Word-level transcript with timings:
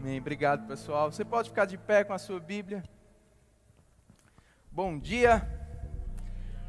Amém. 0.00 0.20
Obrigado, 0.20 0.64
pessoal. 0.68 1.10
Você 1.10 1.24
pode 1.24 1.50
ficar 1.50 1.64
de 1.64 1.76
pé 1.76 2.04
com 2.04 2.12
a 2.12 2.18
sua 2.18 2.38
Bíblia. 2.38 2.84
Bom 4.70 4.96
dia. 4.96 5.42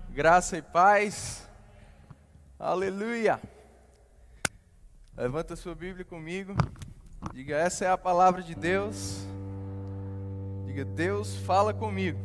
Graça 0.10 0.58
e 0.58 0.64
paz. 0.64 1.48
Aleluia. 2.58 3.40
Levanta 5.16 5.54
a 5.54 5.58
sua 5.58 5.76
Bíblia 5.76 6.04
comigo. 6.04 6.56
Diga: 7.32 7.56
essa 7.56 7.86
é 7.86 7.92
a 7.92 7.98
palavra 8.00 8.42
de 8.42 8.56
Deus. 8.56 9.20
Diga: 10.66 10.84
Deus 10.84 11.36
fala 11.38 11.72
comigo 11.72 12.20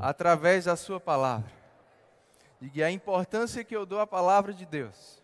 através 0.00 0.64
da 0.64 0.74
sua 0.74 0.98
palavra. 0.98 1.48
Diga: 2.60 2.86
a 2.86 2.90
importância 2.90 3.62
que 3.62 3.76
eu 3.76 3.86
dou 3.86 4.00
à 4.00 4.06
palavra 4.06 4.52
de 4.52 4.66
Deus 4.66 5.22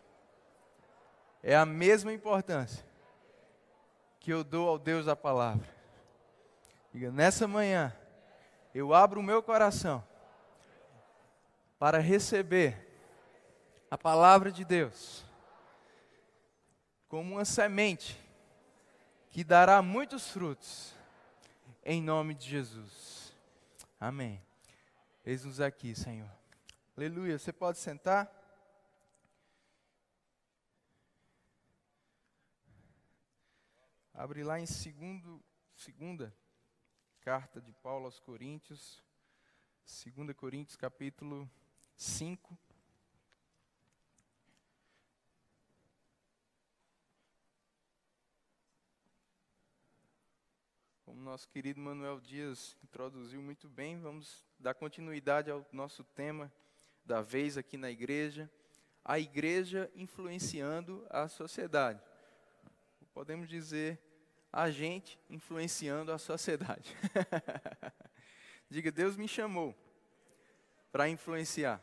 é 1.43 1.57
a 1.57 1.67
mesma 1.67 2.13
importância 2.13 2.92
que 4.23 4.33
eu 4.33 4.45
dou 4.45 4.69
ao 4.69 4.79
Deus 4.79 5.07
da 5.07 5.17
palavra. 5.17 5.69
Diga, 6.95 7.11
nessa 7.11 7.49
manhã, 7.49 7.93
eu 8.73 8.95
abro 8.95 9.19
o 9.19 9.23
meu 9.23 9.43
coração 9.43 10.03
para 11.77 11.99
receber 11.99 12.89
a 13.91 13.99
palavra 13.99 14.53
de 14.53 14.65
Deus 14.65 15.25
como 17.09 17.35
uma 17.35 17.45
semente 17.45 18.17
que 19.29 19.43
dará 19.43 19.83
muitos 19.83 20.29
frutos, 20.29 20.95
em 21.85 22.01
nome 22.01 22.35
de 22.35 22.49
Jesus. 22.49 23.35
Amém. 23.99 24.41
Eis-nos 25.27 25.61
aqui, 25.61 25.97
Senhor. 25.97 26.31
Aleluia. 26.97 27.39
Você 27.39 27.53
pode 27.53 27.79
sentar? 27.79 28.31
Abre 34.23 34.45
lá 34.45 34.61
em 34.61 34.67
segundo, 34.67 35.43
segunda 35.75 36.33
carta 37.23 37.61
de 37.61 37.73
Paulo 37.73 38.05
aos 38.05 38.21
Coríntios, 38.21 39.03
2 39.85 40.33
Coríntios 40.37 40.77
capítulo 40.77 41.51
5. 41.97 42.57
Como 51.05 51.21
nosso 51.21 51.49
querido 51.49 51.81
Manuel 51.81 52.21
Dias 52.21 52.77
introduziu 52.85 53.43
muito 53.43 53.69
bem, 53.69 53.99
vamos 53.99 54.47
dar 54.57 54.75
continuidade 54.75 55.51
ao 55.51 55.67
nosso 55.73 56.05
tema 56.05 56.53
da 57.05 57.21
vez 57.23 57.59
aqui 57.59 57.77
na 57.77 57.91
igreja, 57.91 58.49
a 59.05 59.19
igreja 59.19 59.91
influenciando 59.97 61.05
a 61.11 61.27
sociedade. 61.27 62.01
Podemos 63.13 63.49
dizer 63.49 64.12
a 64.53 64.71
gente 64.71 65.19
influenciando 65.31 66.13
a 66.13 66.19
sociedade. 66.19 66.95
Diga, 68.69 68.93
Deus 68.93 69.17
me 69.17 69.27
chamou 69.27 69.75
para 70.91 71.09
influenciar. 71.09 71.81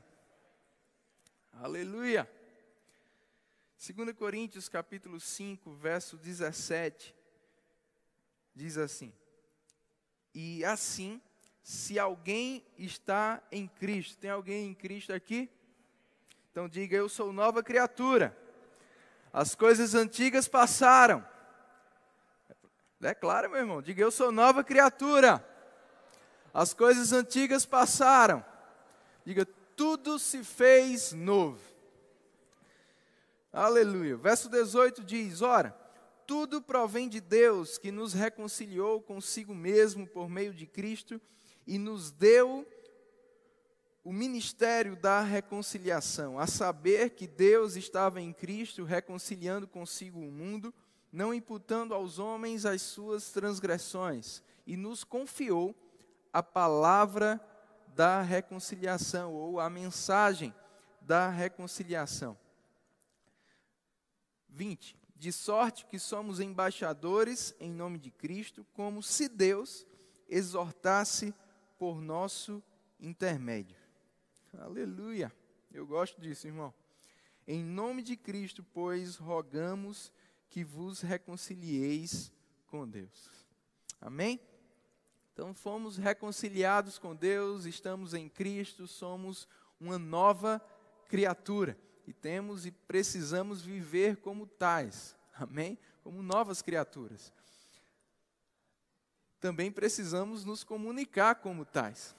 Aleluia. 1.54 2.30
2 3.78 4.16
Coríntios 4.16 4.70
capítulo 4.70 5.20
5, 5.20 5.74
verso 5.74 6.18
17, 6.18 7.16
diz 8.54 8.78
assim: 8.78 9.12
E 10.34 10.64
assim, 10.64 11.20
se 11.64 11.98
alguém 11.98 12.64
está 12.78 13.42
em 13.52 13.68
Cristo, 13.68 14.18
tem 14.18 14.30
alguém 14.30 14.68
em 14.68 14.74
Cristo 14.76 15.12
aqui? 15.12 15.50
Então 16.52 16.68
diga, 16.68 16.96
eu 16.96 17.10
sou 17.10 17.34
nova 17.34 17.64
criatura. 17.64 18.38
As 19.32 19.56
coisas 19.56 19.96
antigas 19.96 20.48
passaram 20.48 21.26
é 23.02 23.14
claro, 23.14 23.50
meu 23.50 23.60
irmão. 23.60 23.82
Diga, 23.82 24.02
eu 24.02 24.12
sou 24.12 24.32
nova 24.32 24.64
criatura. 24.64 25.46
As 26.54 26.74
coisas 26.74 27.14
antigas 27.14 27.66
passaram. 27.66 28.44
Diga, 29.26 29.46
tudo 29.76 30.20
se 30.20 30.44
fez 30.44 31.14
novo. 31.14 31.62
Aleluia. 33.54 34.18
Verso 34.18 34.50
18 34.50 35.04
diz: 35.04 35.42
Ora, 35.42 35.76
tudo 36.28 36.62
provém 36.62 37.08
de 37.08 37.22
Deus 37.22 37.78
que 37.78 37.92
nos 37.92 38.14
reconciliou 38.14 39.02
consigo 39.02 39.56
mesmo 39.56 40.06
por 40.06 40.30
meio 40.30 40.54
de 40.54 40.68
Cristo 40.68 41.20
e 41.66 41.78
nos 41.78 42.12
deu 42.12 42.68
o 44.04 44.14
ministério 44.14 44.96
da 44.96 45.22
reconciliação, 45.22 46.40
a 46.40 46.48
saber 46.48 47.12
que 47.12 47.28
Deus 47.28 47.76
estava 47.76 48.20
em 48.22 48.34
Cristo 48.34 48.84
reconciliando 48.84 49.68
consigo 49.68 50.20
o 50.20 50.32
mundo 50.32 50.74
não 51.12 51.34
imputando 51.34 51.94
aos 51.94 52.20
homens 52.20 52.66
as 52.66 52.82
suas 52.82 53.32
transgressões, 53.32 54.44
e 54.66 54.78
nos 54.78 55.04
confiou 55.04 55.76
a 56.32 56.44
palavra 56.44 57.42
da 57.96 58.22
reconciliação, 58.22 59.34
ou 59.34 59.60
a 59.60 59.70
mensagem 59.70 60.54
da 61.02 61.30
reconciliação. 61.30 62.38
20. 64.50 64.98
De 65.16 65.32
sorte 65.32 65.86
que 65.86 66.00
somos 66.00 66.40
embaixadores 66.40 67.54
em 67.60 67.72
nome 67.72 67.98
de 67.98 68.12
Cristo, 68.12 68.66
como 68.74 69.04
se 69.04 69.28
Deus 69.28 69.86
exortasse 70.30 71.34
por 71.78 72.00
nosso 72.00 72.64
intermédio. 73.00 73.78
Aleluia. 74.58 75.34
Eu 75.72 75.86
gosto 75.86 76.22
disso, 76.22 76.48
irmão. 76.48 76.74
Em 77.48 77.64
nome 77.64 78.02
de 78.02 78.16
Cristo, 78.16 78.64
pois, 78.74 79.16
rogamos 79.16 80.12
que 80.50 80.64
vos 80.64 81.02
reconcilieis 81.02 82.32
com 82.68 82.88
Deus. 82.88 83.30
Amém? 84.02 84.40
Então 85.34 85.54
fomos 85.54 85.98
reconciliados 85.98 86.98
com 86.98 87.16
Deus, 87.16 87.66
estamos 87.66 88.14
em 88.14 88.28
Cristo, 88.28 88.88
somos 88.88 89.48
uma 89.80 89.98
nova 89.98 90.62
criatura 91.08 91.78
e 92.06 92.12
temos 92.12 92.66
e 92.66 92.72
precisamos 92.72 93.62
viver 93.62 94.18
como 94.18 94.46
tais. 94.46 95.16
Amém? 95.34 95.78
Como 96.04 96.22
novas 96.22 96.62
criaturas. 96.62 97.32
Também 99.40 99.72
precisamos 99.72 100.44
nos 100.44 100.64
comunicar 100.64 101.36
como 101.36 101.64
tais. 101.64 102.16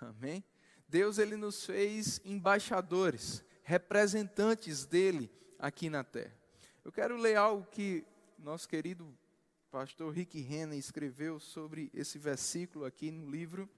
Amém? 0.00 0.42
Deus 0.88 1.18
ele 1.18 1.36
nos 1.36 1.64
fez 1.66 2.20
embaixadores, 2.24 3.44
representantes 3.62 4.84
dele 4.84 5.30
aqui 5.58 5.90
na 5.90 6.02
terra. 6.02 6.41
Eu 6.84 6.90
quero 6.90 7.16
ler 7.16 7.36
algo 7.36 7.64
que 7.70 8.04
nosso 8.36 8.68
querido 8.68 9.16
pastor 9.70 10.12
Rick 10.12 10.40
Renner 10.40 10.76
escreveu 10.76 11.38
sobre 11.38 11.88
esse 11.94 12.18
versículo 12.18 12.84
aqui 12.84 13.12
no 13.12 13.30
livro, 13.30 13.70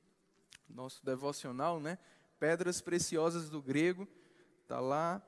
nosso 0.67 1.05
devocional, 1.05 1.79
né? 1.79 1.99
Pedras 2.41 2.81
Preciosas 2.81 3.51
do 3.51 3.61
Grego, 3.61 4.09
está 4.63 4.81
lá 4.81 5.23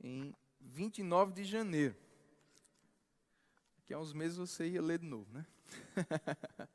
em 0.00 0.34
29 0.58 1.34
de 1.34 1.44
janeiro. 1.44 1.94
Daqui 3.76 3.92
a 3.92 3.98
uns 3.98 4.14
meses 4.14 4.38
você 4.38 4.66
ia 4.66 4.80
ler 4.80 5.00
de 5.00 5.06
novo, 5.06 5.30
né? 5.34 5.46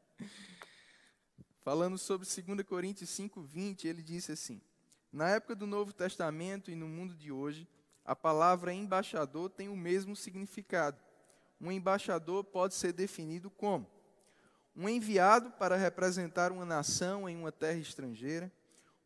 Falando 1.64 1.98
sobre 1.98 2.28
2 2.28 2.62
Coríntios 2.62 3.10
5,20, 3.10 3.86
ele 3.86 4.04
disse 4.04 4.32
assim: 4.32 4.62
Na 5.12 5.30
época 5.30 5.56
do 5.56 5.66
Novo 5.66 5.92
Testamento 5.94 6.70
e 6.70 6.76
no 6.76 6.88
mundo 6.88 7.16
de 7.16 7.32
hoje, 7.32 7.68
a 8.08 8.16
palavra 8.16 8.74
embaixador 8.74 9.50
tem 9.50 9.68
o 9.68 9.76
mesmo 9.76 10.16
significado. 10.16 10.98
Um 11.60 11.70
embaixador 11.70 12.42
pode 12.42 12.74
ser 12.74 12.94
definido 12.94 13.50
como 13.50 13.86
um 14.74 14.88
enviado 14.88 15.52
para 15.52 15.76
representar 15.76 16.52
uma 16.52 16.64
nação 16.64 17.28
em 17.28 17.36
uma 17.36 17.52
terra 17.52 17.80
estrangeira, 17.80 18.50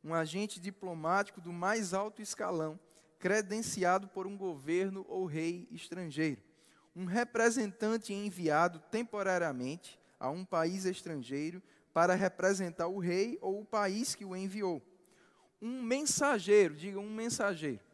um 0.04 0.14
agente 0.14 0.60
diplomático 0.60 1.42
do 1.42 1.52
mais 1.52 1.96
alto 1.96 2.22
escalão, 2.22 2.80
credenciado 3.18 4.08
por 4.08 4.28
um 4.28 4.38
governo 4.38 5.04
ou 5.10 5.26
rei 5.26 5.68
estrangeiro, 5.72 6.42
um 6.96 7.06
representante 7.06 8.14
enviado 8.14 8.80
temporariamente 8.92 10.00
a 10.20 10.30
um 10.30 10.46
país 10.46 10.86
estrangeiro 10.86 11.64
para 11.92 12.14
representar 12.14 12.88
o 12.88 13.00
rei 13.00 13.40
ou 13.42 13.62
o 13.62 13.66
país 13.66 14.14
que 14.14 14.26
o 14.26 14.36
enviou. 14.36 14.80
Um 15.60 15.82
mensageiro, 15.82 16.76
diga 16.76 17.00
um 17.00 17.10
mensageiro 17.10 17.91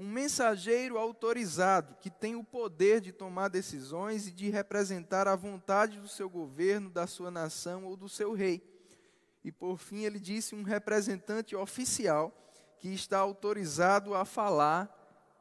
um 0.00 0.08
mensageiro 0.08 0.96
autorizado 0.96 1.94
que 2.00 2.08
tem 2.08 2.34
o 2.34 2.42
poder 2.42 3.02
de 3.02 3.12
tomar 3.12 3.48
decisões 3.48 4.26
e 4.26 4.30
de 4.30 4.48
representar 4.48 5.28
a 5.28 5.36
vontade 5.36 6.00
do 6.00 6.08
seu 6.08 6.26
governo, 6.26 6.88
da 6.88 7.06
sua 7.06 7.30
nação 7.30 7.84
ou 7.84 7.98
do 7.98 8.08
seu 8.08 8.32
rei. 8.32 8.62
E 9.44 9.52
por 9.52 9.76
fim, 9.76 10.04
ele 10.04 10.18
disse 10.18 10.54
um 10.54 10.62
representante 10.62 11.54
oficial 11.54 12.34
que 12.78 12.88
está 12.88 13.18
autorizado 13.18 14.14
a 14.14 14.24
falar 14.24 14.88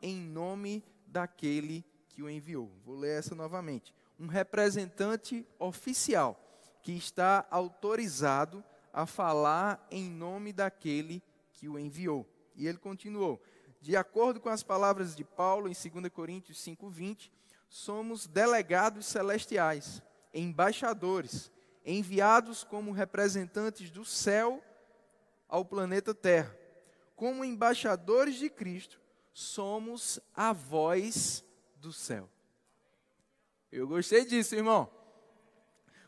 em 0.02 0.18
nome 0.18 0.84
daquele 1.08 1.86
que 2.10 2.22
o 2.22 2.30
enviou. 2.30 2.70
Vou 2.84 2.98
ler 2.98 3.18
essa 3.18 3.34
novamente. 3.34 3.96
Um 4.20 4.28
representante 4.28 5.48
oficial 5.58 6.38
que 6.84 6.92
está 6.92 7.48
autorizado 7.50 8.62
a 8.92 9.06
falar 9.06 9.88
em 9.90 10.10
nome 10.10 10.52
daquele 10.52 11.24
que 11.54 11.70
o 11.70 11.80
enviou. 11.80 12.28
E 12.58 12.68
ele 12.68 12.78
continuou: 12.78 13.42
de 13.81 13.96
acordo 13.96 14.40
com 14.40 14.50
as 14.50 14.64
palavras 14.64 15.16
de 15.16 15.24
Paulo 15.24 15.68
em 15.68 15.74
2 15.74 16.10
Coríntios 16.12 16.60
5:20, 16.60 17.31
somos 17.70 18.28
delegados 18.28 19.06
celestiais, 19.06 20.02
embaixadores, 20.34 21.52
enviados 21.86 22.64
como 22.64 22.92
representantes 22.92 23.90
do 23.90 24.04
céu 24.04 24.64
ao 25.48 25.64
planeta 25.64 26.14
Terra. 26.14 26.56
Como 27.16 27.46
embaixadores 27.46 28.36
de 28.36 28.50
Cristo, 28.50 29.00
somos 29.34 30.20
a 30.36 30.52
voz 30.52 31.44
do 31.75 31.94
céu. 31.94 32.30
Eu 33.72 33.88
gostei 33.88 34.25
disso, 34.25 34.56
irmão. 34.56 34.90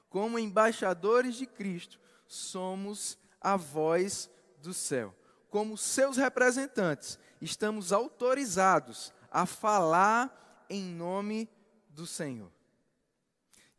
Como 0.09 0.39
embaixadores 0.39 1.35
de 1.35 1.45
Cristo, 1.45 2.00
somos 2.27 3.17
a 3.39 3.56
voz 3.56 4.29
do 4.62 4.74
céu. 4.74 5.15
Como 5.50 5.77
seus 5.77 6.17
representantes, 6.17 7.19
estamos 7.41 7.91
autorizados 7.91 9.13
a 9.31 9.45
falar 9.45 10.65
em 10.69 10.83
nome 10.83 11.49
do 11.89 12.05
Senhor. 12.05 12.51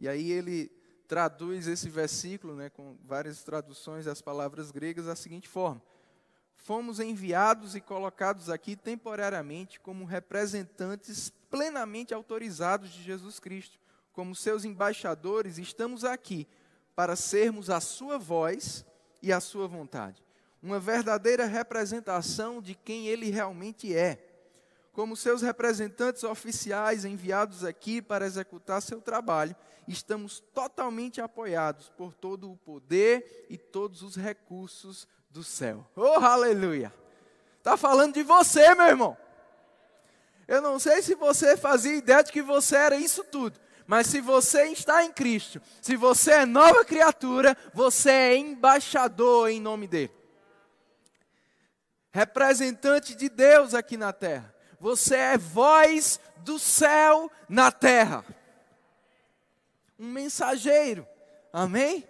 E 0.00 0.08
aí 0.08 0.30
ele 0.32 0.68
traduz 1.06 1.66
esse 1.66 1.88
versículo, 1.88 2.54
né, 2.54 2.70
com 2.70 2.96
várias 3.04 3.42
traduções 3.42 4.06
das 4.06 4.20
palavras 4.20 4.70
gregas, 4.70 5.06
da 5.06 5.14
seguinte 5.14 5.48
forma: 5.48 5.82
Fomos 6.56 7.00
enviados 7.00 7.74
e 7.74 7.80
colocados 7.80 8.48
aqui 8.48 8.76
temporariamente 8.76 9.80
como 9.80 10.04
representantes 10.04 11.30
plenamente 11.50 12.14
autorizados 12.14 12.90
de 12.90 13.02
Jesus 13.02 13.38
Cristo. 13.38 13.78
Como 14.12 14.34
seus 14.34 14.64
embaixadores, 14.64 15.58
estamos 15.58 16.04
aqui 16.04 16.46
para 16.94 17.16
sermos 17.16 17.70
a 17.70 17.80
sua 17.80 18.18
voz 18.18 18.84
e 19.20 19.32
a 19.32 19.40
sua 19.40 19.66
vontade. 19.66 20.21
Uma 20.62 20.78
verdadeira 20.78 21.44
representação 21.44 22.62
de 22.62 22.74
quem 22.74 23.08
ele 23.08 23.30
realmente 23.30 23.94
é. 23.94 24.28
Como 24.92 25.16
seus 25.16 25.42
representantes 25.42 26.22
oficiais 26.22 27.04
enviados 27.04 27.64
aqui 27.64 28.00
para 28.00 28.26
executar 28.26 28.80
seu 28.80 29.00
trabalho, 29.00 29.56
estamos 29.88 30.38
totalmente 30.54 31.20
apoiados 31.20 31.88
por 31.88 32.14
todo 32.14 32.52
o 32.52 32.56
poder 32.58 33.46
e 33.48 33.58
todos 33.58 34.02
os 34.02 34.14
recursos 34.14 35.08
do 35.30 35.42
céu. 35.42 35.84
Oh, 35.96 36.20
aleluia! 36.20 36.92
Está 37.58 37.76
falando 37.76 38.14
de 38.14 38.22
você, 38.22 38.74
meu 38.74 38.86
irmão. 38.86 39.16
Eu 40.46 40.60
não 40.60 40.78
sei 40.78 41.00
se 41.00 41.14
você 41.14 41.56
fazia 41.56 41.94
ideia 41.94 42.22
de 42.22 42.30
que 42.30 42.42
você 42.42 42.76
era 42.76 42.96
isso 42.96 43.24
tudo, 43.24 43.58
mas 43.86 44.06
se 44.06 44.20
você 44.20 44.64
está 44.66 45.04
em 45.04 45.12
Cristo, 45.12 45.60
se 45.80 45.96
você 45.96 46.32
é 46.32 46.46
nova 46.46 46.84
criatura, 46.84 47.56
você 47.72 48.10
é 48.10 48.36
embaixador 48.36 49.48
em 49.48 49.60
nome 49.60 49.88
dele. 49.88 50.21
Representante 52.12 53.14
de 53.14 53.28
Deus 53.28 53.72
aqui 53.74 53.96
na 53.96 54.12
terra. 54.12 54.54
Você 54.78 55.16
é 55.16 55.38
voz 55.38 56.20
do 56.38 56.58
céu 56.58 57.30
na 57.48 57.72
terra. 57.72 58.24
Um 59.98 60.10
mensageiro. 60.10 61.06
Amém? 61.52 62.06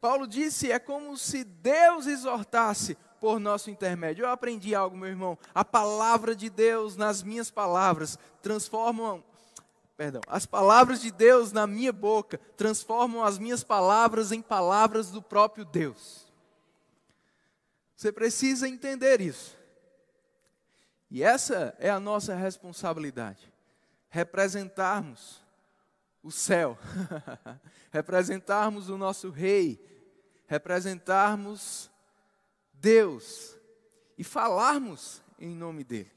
Paulo 0.00 0.26
disse: 0.26 0.72
é 0.72 0.78
como 0.78 1.16
se 1.16 1.44
Deus 1.44 2.06
exortasse 2.06 2.96
por 3.20 3.38
nosso 3.38 3.70
intermédio. 3.70 4.24
Eu 4.24 4.30
aprendi 4.30 4.74
algo, 4.74 4.96
meu 4.96 5.08
irmão. 5.08 5.38
A 5.54 5.64
palavra 5.64 6.34
de 6.34 6.48
Deus 6.48 6.96
nas 6.96 7.22
minhas 7.22 7.50
palavras 7.50 8.18
transformam. 8.42 9.22
Perdão, 9.96 10.22
as 10.26 10.46
palavras 10.46 11.02
de 11.02 11.10
Deus 11.10 11.52
na 11.52 11.66
minha 11.66 11.92
boca 11.92 12.40
transformam 12.56 13.22
as 13.22 13.38
minhas 13.38 13.62
palavras 13.62 14.32
em 14.32 14.40
palavras 14.40 15.10
do 15.10 15.20
próprio 15.20 15.64
Deus. 15.66 16.19
Você 18.00 18.10
precisa 18.10 18.66
entender 18.66 19.20
isso. 19.20 19.54
E 21.10 21.22
essa 21.22 21.76
é 21.78 21.90
a 21.90 22.00
nossa 22.00 22.34
responsabilidade. 22.34 23.52
Representarmos 24.08 25.44
o 26.22 26.30
céu, 26.30 26.78
representarmos 27.92 28.88
o 28.88 28.96
nosso 28.96 29.28
Rei, 29.28 29.78
representarmos 30.46 31.90
Deus 32.72 33.54
e 34.16 34.24
falarmos 34.24 35.22
em 35.38 35.54
nome 35.54 35.84
dEle. 35.84 36.10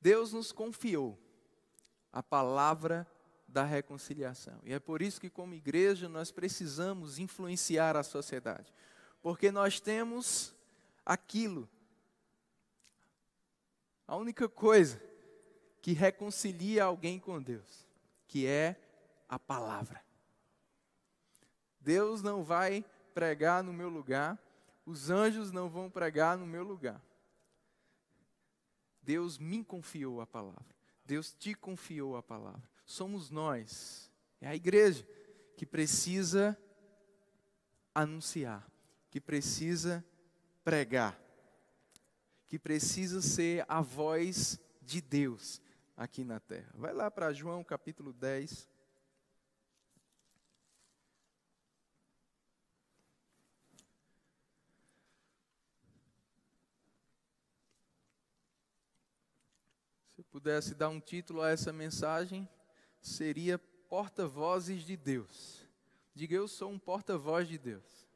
Deus 0.00 0.32
nos 0.32 0.52
confiou 0.52 1.18
a 2.10 2.22
palavra 2.22 3.06
da 3.56 3.64
reconciliação. 3.64 4.60
E 4.64 4.74
é 4.74 4.78
por 4.78 5.00
isso 5.00 5.18
que, 5.18 5.30
como 5.30 5.54
igreja, 5.54 6.10
nós 6.10 6.30
precisamos 6.30 7.18
influenciar 7.18 7.96
a 7.96 8.02
sociedade. 8.02 8.70
Porque 9.22 9.50
nós 9.50 9.80
temos 9.80 10.54
aquilo, 11.06 11.66
a 14.06 14.14
única 14.14 14.46
coisa 14.46 15.02
que 15.80 15.94
reconcilia 15.94 16.84
alguém 16.84 17.18
com 17.18 17.40
Deus, 17.40 17.88
que 18.28 18.46
é 18.46 18.78
a 19.26 19.38
palavra. 19.38 20.04
Deus 21.80 22.20
não 22.20 22.44
vai 22.44 22.84
pregar 23.14 23.64
no 23.64 23.72
meu 23.72 23.88
lugar, 23.88 24.38
os 24.84 25.08
anjos 25.08 25.50
não 25.50 25.70
vão 25.70 25.88
pregar 25.88 26.36
no 26.36 26.46
meu 26.46 26.62
lugar. 26.62 27.00
Deus 29.00 29.38
me 29.38 29.64
confiou 29.64 30.20
a 30.20 30.26
palavra. 30.26 30.76
Deus 31.06 31.32
te 31.32 31.54
confiou 31.54 32.18
a 32.18 32.22
palavra. 32.22 32.75
Somos 32.86 33.30
nós, 33.30 34.08
é 34.40 34.46
a 34.46 34.54
igreja, 34.54 35.04
que 35.56 35.66
precisa 35.66 36.56
anunciar, 37.92 38.64
que 39.10 39.20
precisa 39.20 40.04
pregar, 40.62 41.20
que 42.46 42.60
precisa 42.60 43.20
ser 43.20 43.64
a 43.68 43.80
voz 43.80 44.60
de 44.80 45.00
Deus 45.00 45.60
aqui 45.96 46.22
na 46.22 46.38
terra. 46.38 46.70
Vai 46.74 46.92
lá 46.92 47.10
para 47.10 47.32
João 47.32 47.64
capítulo 47.64 48.12
10. 48.12 48.50
Se 48.50 48.68
eu 60.18 60.24
pudesse 60.30 60.72
dar 60.72 60.88
um 60.88 61.00
título 61.00 61.42
a 61.42 61.50
essa 61.50 61.72
mensagem, 61.72 62.48
seria 63.06 63.58
Porta-Vozes 63.88 64.82
de 64.82 64.96
Deus. 64.96 65.64
Diga, 66.14 66.34
eu 66.34 66.48
sou 66.48 66.70
um 66.70 66.78
porta-voz 66.78 67.46
de 67.46 67.56
Deus. 67.56 68.06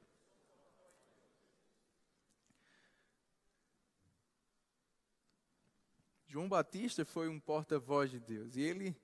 João 6.26 6.48
Batista 6.48 7.04
foi 7.04 7.28
um 7.28 7.38
porta-voz 7.38 8.10
de 8.10 8.20
Deus 8.20 8.56
e 8.56 8.62
ele 8.62 8.96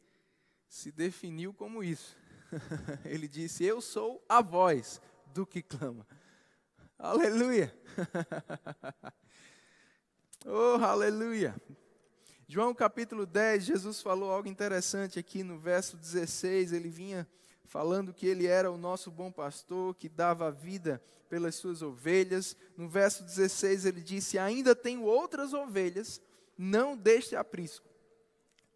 se 0.69 0.91
definiu 0.91 1.53
como 1.53 1.83
isso. 1.83 2.17
ele 3.05 3.29
disse: 3.29 3.65
Eu 3.65 3.81
sou 3.81 4.25
a 4.29 4.41
voz 4.41 5.01
do 5.35 5.45
que 5.45 5.63
clama. 5.63 6.07
Aleluia! 6.99 7.77
oh, 10.47 10.83
aleluia! 10.83 11.55
João 12.49 12.73
capítulo 12.73 13.27
10, 13.27 13.65
Jesus 13.65 14.01
falou 14.01 14.31
algo 14.31 14.49
interessante 14.49 15.19
aqui 15.19 15.43
no 15.43 15.59
verso 15.59 15.97
16. 15.97 16.73
Ele 16.73 16.89
vinha 16.89 17.27
falando 17.65 18.15
que 18.15 18.25
ele 18.25 18.47
era 18.47 18.71
o 18.71 18.79
nosso 18.79 19.11
bom 19.11 19.33
pastor, 19.33 19.97
que 19.97 20.09
dava 20.09 20.53
vida 20.53 21.03
pelas 21.29 21.57
suas 21.57 21.83
ovelhas. 21.83 22.57
No 22.77 22.89
verso 22.89 23.25
16 23.25 23.85
ele 23.85 24.01
disse: 24.01 24.39
Ainda 24.39 24.77
tenho 24.77 25.03
outras 25.03 25.53
ovelhas, 25.53 26.21
não 26.57 26.97
deste 26.97 27.35
aprisco. 27.35 27.89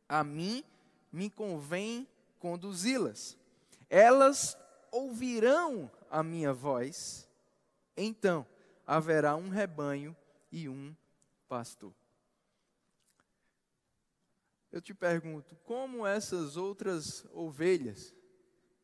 A 0.09 0.25
mim 0.25 0.65
me 1.13 1.31
convém 1.31 2.09
conduzi-las. 2.41 3.37
Elas 3.89 4.59
ouvirão 4.91 5.89
a 6.11 6.25
minha 6.25 6.53
voz, 6.53 7.29
então 7.97 8.45
haverá 8.85 9.37
um 9.37 9.49
rebanho 9.49 10.17
e 10.51 10.69
um 10.69 10.93
pastor. 11.49 12.00
Eu 14.73 14.81
te 14.81 14.95
pergunto, 14.95 15.57
como 15.65 16.07
essas 16.07 16.57
outras 16.57 17.25
ovelhas 17.33 18.15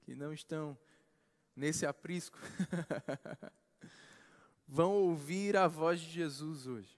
que 0.02 0.14
não 0.14 0.32
estão 0.32 0.76
nesse 1.54 1.86
aprisco 1.86 2.38
vão 4.66 4.92
ouvir 4.92 5.56
a 5.56 5.68
voz 5.68 6.00
de 6.00 6.10
Jesus 6.10 6.66
hoje? 6.66 6.96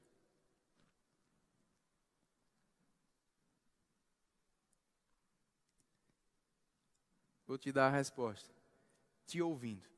Vou 7.47 7.59
te 7.59 7.71
dar 7.71 7.88
a 7.88 7.97
resposta. 7.97 8.54
Te 9.26 9.40
ouvindo. 9.42 9.88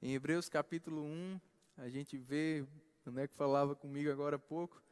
Em 0.00 0.14
Hebreus 0.14 0.48
capítulo 0.48 1.02
1, 1.02 1.40
a 1.76 1.88
gente 1.88 2.16
vê 2.16 2.66
o 3.08 3.12
Neco 3.12 3.34
falava 3.34 3.74
comigo 3.74 4.10
agora 4.10 4.36
há 4.36 4.38
pouco. 4.38 4.82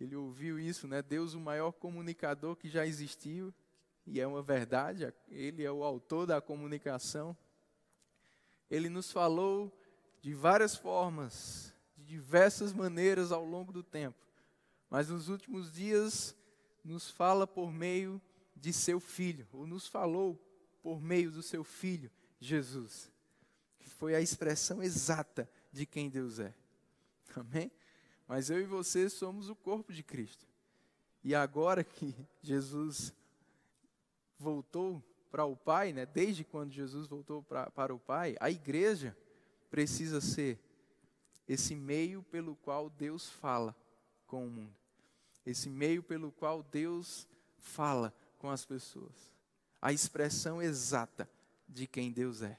Ele 0.00 0.14
ouviu 0.14 0.58
isso, 0.58 0.86
né? 0.86 1.02
Deus, 1.02 1.34
o 1.34 1.40
maior 1.40 1.72
comunicador 1.72 2.56
que 2.56 2.68
já 2.68 2.86
existiu, 2.86 3.52
e 4.06 4.20
é 4.20 4.26
uma 4.26 4.42
verdade, 4.42 5.12
ele 5.28 5.64
é 5.64 5.70
o 5.70 5.84
autor 5.84 6.26
da 6.26 6.40
comunicação. 6.40 7.36
Ele 8.70 8.88
nos 8.88 9.10
falou 9.10 9.72
de 10.20 10.34
várias 10.34 10.76
formas, 10.76 11.74
de 11.96 12.04
diversas 12.04 12.72
maneiras 12.72 13.32
ao 13.32 13.44
longo 13.44 13.72
do 13.72 13.82
tempo, 13.82 14.18
mas 14.88 15.08
nos 15.08 15.28
últimos 15.28 15.72
dias 15.72 16.34
nos 16.84 17.10
fala 17.10 17.46
por 17.46 17.72
meio 17.72 18.20
de 18.56 18.72
seu 18.72 18.98
filho, 18.98 19.46
ou 19.52 19.66
nos 19.66 19.86
falou 19.86 20.40
por 20.82 21.00
meio 21.00 21.30
do 21.30 21.42
seu 21.42 21.62
filho, 21.62 22.10
Jesus, 22.40 23.10
que 23.78 23.90
foi 23.90 24.14
a 24.14 24.20
expressão 24.20 24.82
exata 24.82 25.50
de 25.72 25.84
quem 25.84 26.08
Deus 26.08 26.38
é. 26.38 26.54
Amém? 27.36 27.70
Mas 28.26 28.50
eu 28.50 28.60
e 28.60 28.64
você 28.64 29.08
somos 29.08 29.48
o 29.48 29.54
corpo 29.54 29.92
de 29.92 30.02
Cristo. 30.02 30.46
E 31.24 31.34
agora 31.34 31.82
que 31.82 32.14
Jesus 32.42 33.12
voltou 34.38 35.02
para 35.30 35.44
o 35.44 35.56
Pai, 35.56 35.92
né, 35.92 36.06
desde 36.06 36.44
quando 36.44 36.72
Jesus 36.72 37.06
voltou 37.06 37.42
pra, 37.42 37.70
para 37.70 37.94
o 37.94 37.98
Pai, 37.98 38.36
a 38.40 38.50
igreja 38.50 39.16
precisa 39.70 40.20
ser 40.20 40.58
esse 41.46 41.74
meio 41.74 42.22
pelo 42.22 42.56
qual 42.56 42.90
Deus 42.90 43.28
fala 43.28 43.74
com 44.26 44.46
o 44.46 44.50
mundo. 44.50 44.74
Esse 45.44 45.68
meio 45.68 46.02
pelo 46.02 46.30
qual 46.30 46.62
Deus 46.62 47.26
fala 47.58 48.14
com 48.38 48.50
as 48.50 48.64
pessoas. 48.64 49.32
A 49.80 49.92
expressão 49.92 50.60
exata 50.60 51.28
de 51.68 51.86
quem 51.86 52.12
Deus 52.12 52.42
é. 52.42 52.58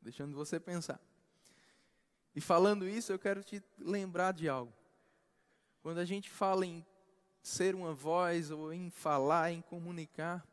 Deixando 0.00 0.34
você 0.34 0.58
pensar. 0.58 1.00
E 2.34 2.40
falando 2.40 2.88
isso, 2.88 3.12
eu 3.12 3.18
quero 3.18 3.42
te 3.42 3.62
lembrar 3.78 4.32
de 4.32 4.48
algo. 4.48 4.72
Quando 5.82 5.98
a 5.98 6.04
gente 6.04 6.30
fala 6.30 6.64
em 6.64 6.84
ser 7.42 7.74
uma 7.74 7.92
voz, 7.92 8.50
ou 8.50 8.72
em 8.72 8.90
falar, 8.90 9.50
em 9.50 9.62
comunicar, 9.62 10.46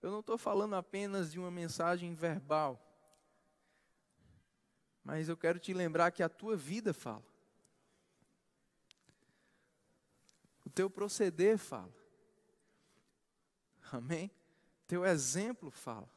eu 0.00 0.10
não 0.10 0.20
estou 0.20 0.36
falando 0.36 0.74
apenas 0.74 1.30
de 1.30 1.38
uma 1.38 1.50
mensagem 1.50 2.14
verbal, 2.14 2.80
mas 5.04 5.28
eu 5.28 5.36
quero 5.36 5.58
te 5.58 5.72
lembrar 5.72 6.10
que 6.10 6.22
a 6.22 6.28
tua 6.28 6.56
vida 6.56 6.92
fala. 6.92 7.24
O 10.64 10.70
teu 10.70 10.88
proceder 10.88 11.58
fala. 11.58 11.92
Amém? 13.92 14.30
Teu 14.86 15.04
exemplo 15.04 15.70
fala. 15.70 16.08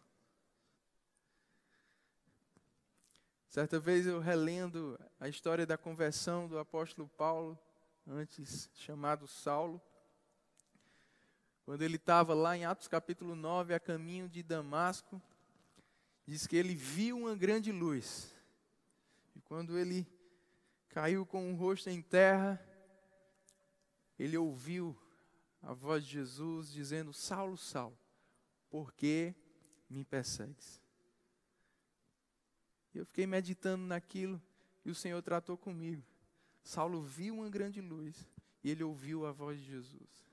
Certa 3.56 3.80
vez 3.80 4.06
eu 4.06 4.20
relendo 4.20 5.00
a 5.18 5.30
história 5.30 5.66
da 5.66 5.78
conversão 5.78 6.46
do 6.46 6.60
apóstolo 6.60 7.08
Paulo, 7.08 7.58
antes 8.06 8.70
chamado 8.74 9.30
Saulo, 9.30 9.82
quando 11.64 11.82
ele 11.82 11.96
estava 11.96 12.34
lá 12.34 12.58
em 12.58 12.66
Atos 12.66 12.90
capítulo 12.90 13.34
9, 13.34 13.74
a 13.74 13.80
caminho 13.80 14.28
de 14.28 14.44
Damasco, 14.44 15.22
diz 16.28 16.46
que 16.46 16.58
ele 16.58 16.76
viu 16.76 17.18
uma 17.18 17.34
grande 17.34 17.72
luz. 17.72 18.30
E 19.34 19.40
quando 19.40 19.80
ele 19.80 20.06
caiu 20.90 21.26
com 21.26 21.50
o 21.50 21.56
rosto 21.56 21.90
em 21.90 22.02
terra, 22.02 22.62
ele 24.20 24.38
ouviu 24.38 24.94
a 25.62 25.72
voz 25.74 26.04
de 26.04 26.12
Jesus 26.12 26.74
dizendo: 26.74 27.14
Saulo, 27.14 27.56
Saulo, 27.56 27.98
por 28.70 28.92
que 28.92 29.34
me 29.90 30.04
persegues? 30.04 30.84
E 32.96 32.98
eu 32.98 33.06
fiquei 33.06 33.28
meditando 33.28 33.86
naquilo 33.86 34.42
e 34.86 34.90
o 34.90 34.96
Senhor 34.96 35.22
tratou 35.22 35.58
comigo. 35.58 36.02
Saulo 36.64 37.02
viu 37.02 37.36
uma 37.36 37.50
grande 37.50 37.82
luz 37.82 38.26
e 38.64 38.72
ele 38.72 38.86
ouviu 38.86 39.26
a 39.26 39.34
voz 39.34 39.60
de 39.60 39.66
Jesus. 39.66 40.26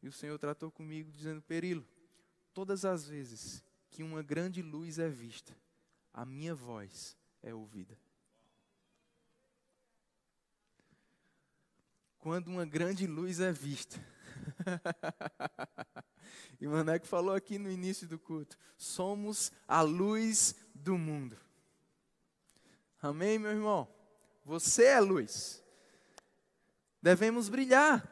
E 0.00 0.06
o 0.06 0.12
Senhor 0.12 0.38
tratou 0.38 0.70
comigo 0.70 1.10
dizendo: 1.10 1.42
Perilo, 1.42 1.84
todas 2.54 2.84
as 2.84 3.08
vezes 3.08 3.64
que 3.90 4.04
uma 4.04 4.22
grande 4.22 4.62
luz 4.62 5.00
é 5.00 5.08
vista, 5.08 5.56
a 6.14 6.24
minha 6.24 6.54
voz 6.54 7.16
é 7.42 7.52
ouvida. 7.52 7.98
Quando 12.16 12.46
uma 12.46 12.64
grande 12.64 13.08
luz 13.08 13.40
é 13.40 13.50
vista. 13.50 14.00
e 16.60 16.66
o 16.68 16.70
Maneco 16.70 17.08
falou 17.08 17.34
aqui 17.34 17.58
no 17.58 17.68
início 17.68 18.06
do 18.06 18.20
culto: 18.20 18.56
somos 18.78 19.50
a 19.66 19.80
luz 19.80 20.54
do 20.72 20.96
mundo. 20.96 21.36
Amém, 23.02 23.36
meu 23.36 23.50
irmão? 23.50 23.92
Você 24.44 24.84
é 24.84 25.00
luz. 25.00 25.60
Devemos 27.02 27.48
brilhar. 27.48 28.08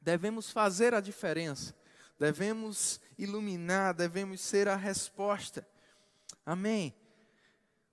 Devemos 0.00 0.50
fazer 0.50 0.94
a 0.94 1.00
diferença. 1.00 1.76
Devemos 2.18 2.98
iluminar, 3.18 3.92
devemos 3.92 4.40
ser 4.40 4.68
a 4.68 4.76
resposta. 4.76 5.68
Amém. 6.46 6.94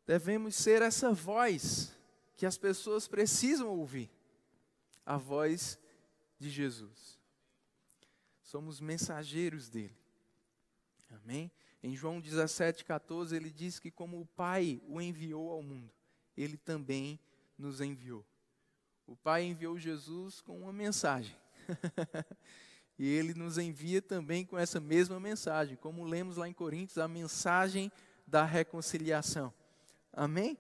Devemos 0.08 0.56
ser 0.56 0.82
essa 0.82 1.12
voz 1.12 1.94
que 2.38 2.46
as 2.46 2.58
pessoas 2.58 3.08
precisam 3.08 3.68
ouvir. 3.68 4.10
A 5.06 5.18
voz 5.18 5.78
de 6.40 6.50
Jesus. 6.50 7.20
Somos 8.42 8.80
mensageiros 8.80 9.70
dele. 9.70 9.98
Amém? 11.10 11.52
Em 11.84 11.96
João 11.96 12.22
17, 12.22 12.86
14, 12.86 13.36
ele 13.36 13.50
diz 13.50 13.80
que 13.80 13.90
como 13.90 14.22
o 14.22 14.26
Pai 14.26 14.82
o 14.88 15.02
enviou 15.02 15.52
ao 15.52 15.64
mundo, 15.64 15.92
ele 16.38 16.58
também 16.58 17.20
nos 17.58 17.82
enviou. 17.82 18.26
O 19.08 19.16
Pai 19.16 19.44
enviou 19.44 19.78
Jesus 19.80 20.42
com 20.42 20.60
uma 20.62 20.72
mensagem. 20.72 21.36
e 22.98 23.08
ele 23.08 23.34
nos 23.34 23.58
envia 23.58 24.02
também 24.02 24.46
com 24.46 24.58
essa 24.58 24.80
mesma 24.80 25.20
mensagem, 25.20 25.76
como 25.76 26.06
lemos 26.06 26.38
lá 26.38 26.48
em 26.48 26.54
Coríntios, 26.54 27.00
a 27.00 27.08
mensagem 27.08 27.92
da 28.28 28.46
reconciliação. 28.46 29.52
Amém? 30.14 30.58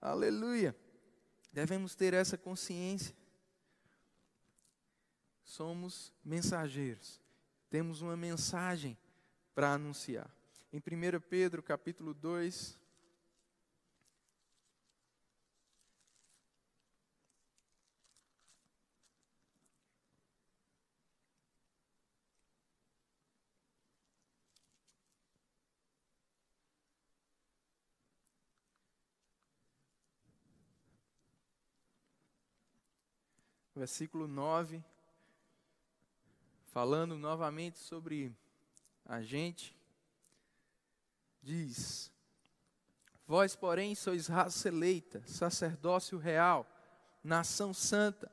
Aleluia. 0.00 0.74
Devemos 1.52 1.94
ter 1.94 2.12
essa 2.12 2.36
consciência. 2.36 3.14
Somos 5.44 6.12
mensageiros. 6.24 7.20
Temos 7.68 8.02
uma 8.02 8.16
mensagem 8.16 8.96
para 9.54 9.72
anunciar. 9.72 10.30
Em 10.72 10.78
1 10.78 11.20
Pedro, 11.20 11.62
capítulo 11.62 12.14
2, 12.14 12.78
versículo 33.80 34.28
9, 34.28 34.84
falando 36.66 37.16
novamente 37.16 37.78
sobre 37.78 38.30
a 39.04 39.22
gente, 39.22 39.76
diz: 41.42 42.12
Vós, 43.26 43.54
porém, 43.56 43.94
sois 43.94 44.26
raça 44.26 44.68
eleita, 44.68 45.22
sacerdócio 45.26 46.18
real, 46.18 46.66
nação 47.22 47.72
santa, 47.72 48.30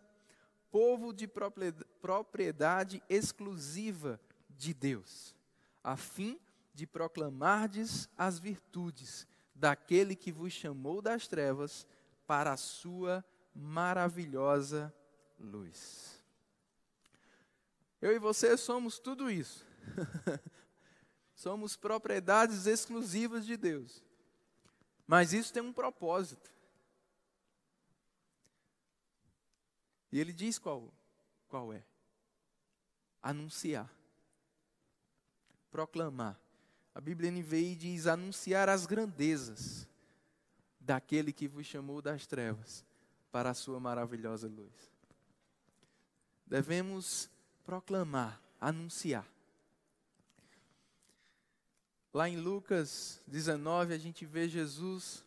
povo 0.72 1.14
de 1.14 1.28
propriedade 1.28 3.02
exclusiva 3.10 4.20
de 4.50 4.74
Deus, 4.74 5.36
a 5.84 5.96
fim 5.96 6.40
de 6.74 6.86
proclamardes 6.86 8.10
as 8.18 8.40
virtudes 8.40 9.28
daquele 9.54 10.16
que 10.16 10.32
vos 10.32 10.54
chamou 10.54 11.02
das 11.02 11.28
trevas 11.28 11.88
para 12.28 12.54
a 12.54 12.58
sua 12.58 13.26
maravilhosa 13.54 14.94
luz. 15.40 16.22
Eu 18.00 18.16
e 18.16 18.20
você 18.20 18.56
somos 18.56 19.00
tudo 19.00 19.30
isso. 19.30 19.67
Somos 21.36 21.76
propriedades 21.76 22.66
exclusivas 22.66 23.46
de 23.46 23.56
Deus. 23.56 24.04
Mas 25.06 25.34
isso 25.34 25.54
tem 25.54 25.62
um 25.62 25.72
propósito. 25.72 26.52
E 30.12 30.20
ele 30.20 30.34
diz 30.34 30.58
qual, 30.58 30.92
qual 31.48 31.72
é: 31.72 31.84
anunciar, 33.22 33.90
proclamar. 35.70 36.40
A 36.94 37.00
Bíblia 37.00 37.32
NVI 37.32 37.76
diz: 37.76 38.08
anunciar 38.08 38.68
as 38.68 38.86
grandezas 38.86 39.88
daquele 40.80 41.32
que 41.32 41.48
vos 41.48 41.66
chamou 41.66 42.02
das 42.02 42.26
trevas 42.26 42.84
para 43.32 43.52
a 43.52 43.54
sua 43.54 43.80
maravilhosa 43.80 44.48
luz. 44.48 44.92
Devemos 46.46 47.30
proclamar, 47.64 48.42
anunciar. 48.60 49.28
Lá 52.18 52.28
em 52.28 52.36
Lucas 52.36 53.22
19, 53.28 53.94
a 53.94 53.98
gente 54.00 54.26
vê 54.26 54.50
Jesus 54.50 55.24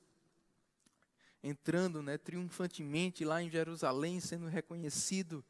entrando 1.40 2.02
né, 2.02 2.18
triunfantemente 2.18 3.24
lá 3.24 3.40
em 3.40 3.48
Jerusalém, 3.48 4.18
sendo 4.18 4.48
reconhecido 4.48 5.44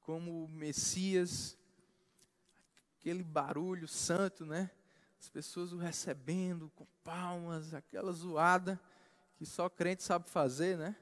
como 0.00 0.42
o 0.42 0.48
Messias, 0.48 1.56
aquele 2.98 3.22
barulho 3.22 3.86
santo, 3.86 4.44
né? 4.44 4.68
as 5.20 5.28
pessoas 5.28 5.72
o 5.72 5.76
recebendo 5.76 6.68
com 6.74 6.84
palmas, 7.04 7.72
aquela 7.72 8.10
zoada 8.10 8.80
que 9.36 9.46
só 9.46 9.70
crente 9.70 10.02
sabe 10.02 10.28
fazer, 10.28 10.76
né? 10.76 10.96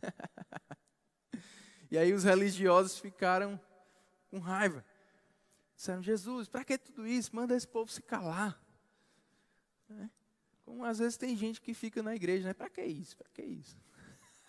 e 1.90 1.98
aí 1.98 2.14
os 2.14 2.24
religiosos 2.24 2.98
ficaram 2.98 3.60
com 4.30 4.38
raiva. 4.38 4.82
Disseram, 5.74 6.02
Jesus, 6.02 6.48
para 6.48 6.64
que 6.64 6.78
tudo 6.78 7.06
isso? 7.06 7.36
Manda 7.36 7.54
esse 7.54 7.68
povo 7.68 7.92
se 7.92 8.00
calar. 8.00 8.64
Né? 9.88 10.10
Como 10.64 10.84
às 10.84 10.98
vezes 10.98 11.16
tem 11.16 11.36
gente 11.36 11.60
que 11.60 11.72
fica 11.72 12.02
na 12.02 12.14
igreja, 12.14 12.48
né? 12.48 12.54
Para 12.54 12.68
que 12.68 12.82
isso? 12.82 13.16
Para 13.16 13.28
que 13.30 13.42
isso? 13.42 13.78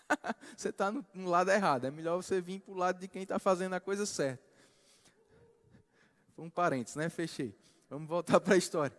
você 0.55 0.69
está 0.69 0.91
no, 0.91 1.05
no, 1.13 1.29
lado 1.29 1.51
errado. 1.51 1.85
É 1.85 1.91
melhor 1.91 2.17
você 2.17 2.41
vir 2.41 2.59
para 2.61 2.73
o 2.73 2.77
lado 2.77 2.99
de 2.99 3.07
quem 3.07 3.23
está 3.23 3.37
fazendo 3.37 3.73
a 3.73 3.79
coisa 3.79 4.05
certa. 4.05 4.43
Um 6.37 6.49
parênteses, 6.49 6.95
né? 6.95 7.09
Fechei. 7.09 7.55
Vamos 7.89 8.07
voltar 8.07 8.39
para 8.41 8.55
a 8.55 8.57
história. 8.57 8.95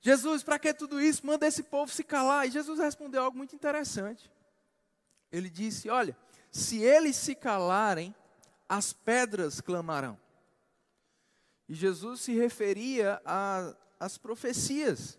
Jesus, 0.00 0.42
para 0.42 0.58
que 0.58 0.74
tudo 0.74 1.00
isso? 1.00 1.24
Manda 1.26 1.46
esse 1.46 1.62
povo 1.62 1.90
se 1.90 2.04
calar. 2.04 2.46
E 2.46 2.50
Jesus 2.50 2.78
respondeu 2.78 3.22
algo 3.22 3.36
muito 3.36 3.54
interessante. 3.54 4.30
Ele 5.32 5.48
disse: 5.48 5.88
Olha, 5.88 6.16
se 6.50 6.82
eles 6.82 7.16
se 7.16 7.34
calarem, 7.34 8.14
as 8.68 8.92
pedras 8.92 9.60
clamarão. 9.60 10.18
E 11.68 11.74
Jesus 11.74 12.20
se 12.20 12.32
referia 12.32 13.20
às 14.04 14.18
profecias. 14.18 15.18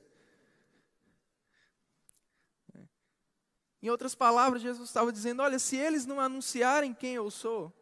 Em 3.81 3.89
outras 3.89 4.15
palavras, 4.15 4.61
Jesus 4.61 4.89
estava 4.89 5.11
dizendo: 5.11 5.41
Olha, 5.41 5.59
se 5.59 5.75
eles 5.75 6.05
não 6.05 6.19
anunciarem 6.19 6.93
quem 6.93 7.15
eu 7.15 7.29
sou, 7.29 7.73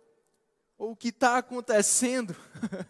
ou 0.77 0.91
o 0.91 0.95
que 0.95 1.09
está 1.09 1.37
acontecendo, 1.37 2.35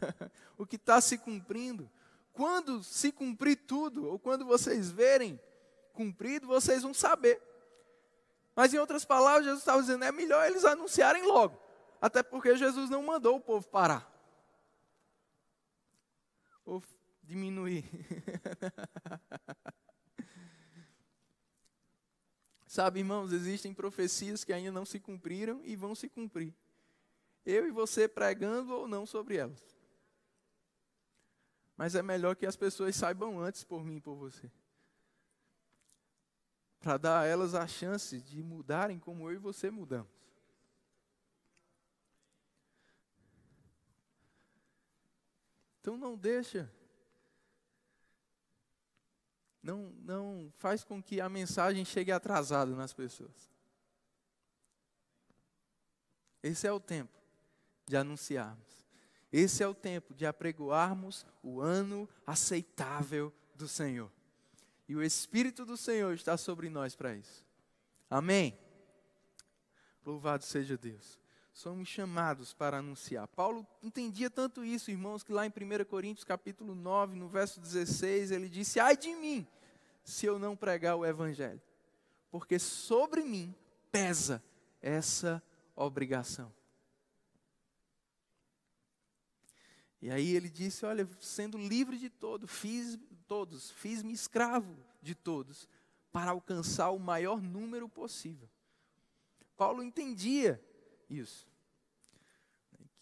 o 0.58 0.66
que 0.66 0.78
está 0.78 1.00
se 1.02 1.18
cumprindo, 1.18 1.90
quando 2.32 2.84
se 2.84 3.12
cumprir 3.12 3.58
tudo, 3.68 4.08
ou 4.08 4.18
quando 4.18 4.46
vocês 4.46 4.92
verem 4.92 5.40
cumprido, 5.94 6.48
vocês 6.48 6.82
vão 6.84 6.94
saber. 6.94 7.42
Mas 8.56 8.74
em 8.74 8.78
outras 8.78 9.06
palavras, 9.06 9.46
Jesus 9.46 9.62
estava 9.62 9.82
dizendo: 9.82 10.04
é 10.04 10.12
melhor 10.12 10.48
eles 10.48 10.66
anunciarem 10.66 11.24
logo, 11.24 11.60
até 12.02 12.24
porque 12.24 12.56
Jesus 12.56 12.90
não 12.90 13.04
mandou 13.04 13.36
o 13.36 13.42
povo 13.42 13.68
parar 13.68 14.14
ou 16.66 16.82
diminuir. 17.24 17.84
Sabe, 22.68 23.00
irmãos, 23.00 23.32
existem 23.32 23.74
profecias 23.74 24.44
que 24.44 24.52
ainda 24.52 24.72
não 24.72 24.86
se 24.86 25.00
cumpriram 25.00 25.62
e 25.64 25.76
vão 25.76 25.94
se 25.94 26.10
cumprir. 26.10 26.54
Eu 27.46 27.68
e 27.68 27.72
você 27.72 28.08
pregando 28.08 28.74
ou 28.74 28.88
não 28.88 29.06
sobre 29.06 29.38
elas. 29.38 29.64
Mas 31.78 31.96
é 31.96 32.02
melhor 32.02 32.36
que 32.36 32.46
as 32.46 32.56
pessoas 32.56 32.96
saibam 32.96 33.40
antes 33.40 33.64
por 33.64 33.84
mim 33.84 33.98
e 33.98 34.02
por 34.02 34.16
você. 34.16 34.50
Para 36.80 36.98
dar 36.98 37.22
a 37.22 37.26
elas 37.26 37.54
a 37.56 37.68
chance 37.68 38.20
de 38.20 38.42
mudarem 38.42 39.00
como 39.00 39.30
eu 39.30 39.36
e 39.36 39.38
você 39.38 39.70
mudamos. 39.70 40.12
Então 45.80 45.98
não 45.98 46.18
deixa. 46.18 46.74
Não, 49.64 49.94
não 50.04 50.52
faz 50.58 50.84
com 50.84 51.02
que 51.02 51.22
a 51.22 51.30
mensagem 51.30 51.86
chegue 51.86 52.12
atrasada 52.12 52.76
nas 52.76 52.92
pessoas. 52.92 53.50
Esse 56.44 56.68
é 56.68 56.72
o 56.72 56.82
tempo 56.82 57.18
de 57.88 57.96
anunciarmos. 57.96 58.86
Esse 59.32 59.64
é 59.64 59.68
o 59.68 59.74
tempo 59.74 60.14
de 60.14 60.26
apregoarmos 60.26 61.26
o 61.42 61.62
ano 61.62 62.08
aceitável 62.28 63.34
do 63.56 63.68
Senhor. 63.68 64.12
E 64.88 64.96
o 64.96 65.02
Espírito 65.02 65.66
do 65.66 65.78
Senhor 65.78 66.14
está 66.14 66.36
sobre 66.36 66.70
nós 66.70 66.94
para 66.94 67.16
isso. 67.16 67.46
Amém? 68.10 68.60
Louvado 70.06 70.44
seja 70.44 70.78
Deus. 70.78 71.23
Somos 71.54 71.88
chamados 71.88 72.52
para 72.52 72.80
anunciar. 72.80 73.28
Paulo 73.28 73.66
entendia 73.82 74.28
tanto 74.28 74.66
isso, 74.66 74.90
irmãos, 74.90 75.22
que 75.22 75.32
lá 75.32 75.46
em 75.46 75.50
1 75.50 75.86
Coríntios 75.86 76.24
capítulo 76.24 76.74
9, 76.74 77.16
no 77.16 77.28
verso 77.28 77.62
16, 77.62 78.32
ele 78.32 78.50
disse: 78.50 78.80
Ai 78.80 78.98
de 78.98 79.14
mim, 79.14 79.48
se 80.04 80.26
eu 80.26 80.40
não 80.40 80.56
pregar 80.56 80.96
o 80.96 81.06
Evangelho, 81.06 81.62
porque 82.32 82.58
sobre 82.58 83.24
mim 83.24 83.54
pesa 83.92 84.44
essa 84.82 85.42
obrigação. 85.76 86.52
E 90.02 90.10
aí 90.10 90.36
ele 90.36 90.50
disse: 90.50 90.88
Olha, 90.88 91.08
sendo 91.20 91.60
livre 91.60 92.00
de 92.00 92.10
todo, 92.10 92.48
fiz 92.48 92.98
todos, 93.28 93.70
fiz-me 93.70 94.12
escravo 94.12 94.76
de 95.04 95.14
todos, 95.14 95.70
para 96.12 96.32
alcançar 96.32 96.90
o 96.90 97.00
maior 97.00 97.40
número 97.40 97.88
possível. 97.88 98.50
Paulo 99.56 99.84
entendia 99.84 100.60
isso. 101.10 101.53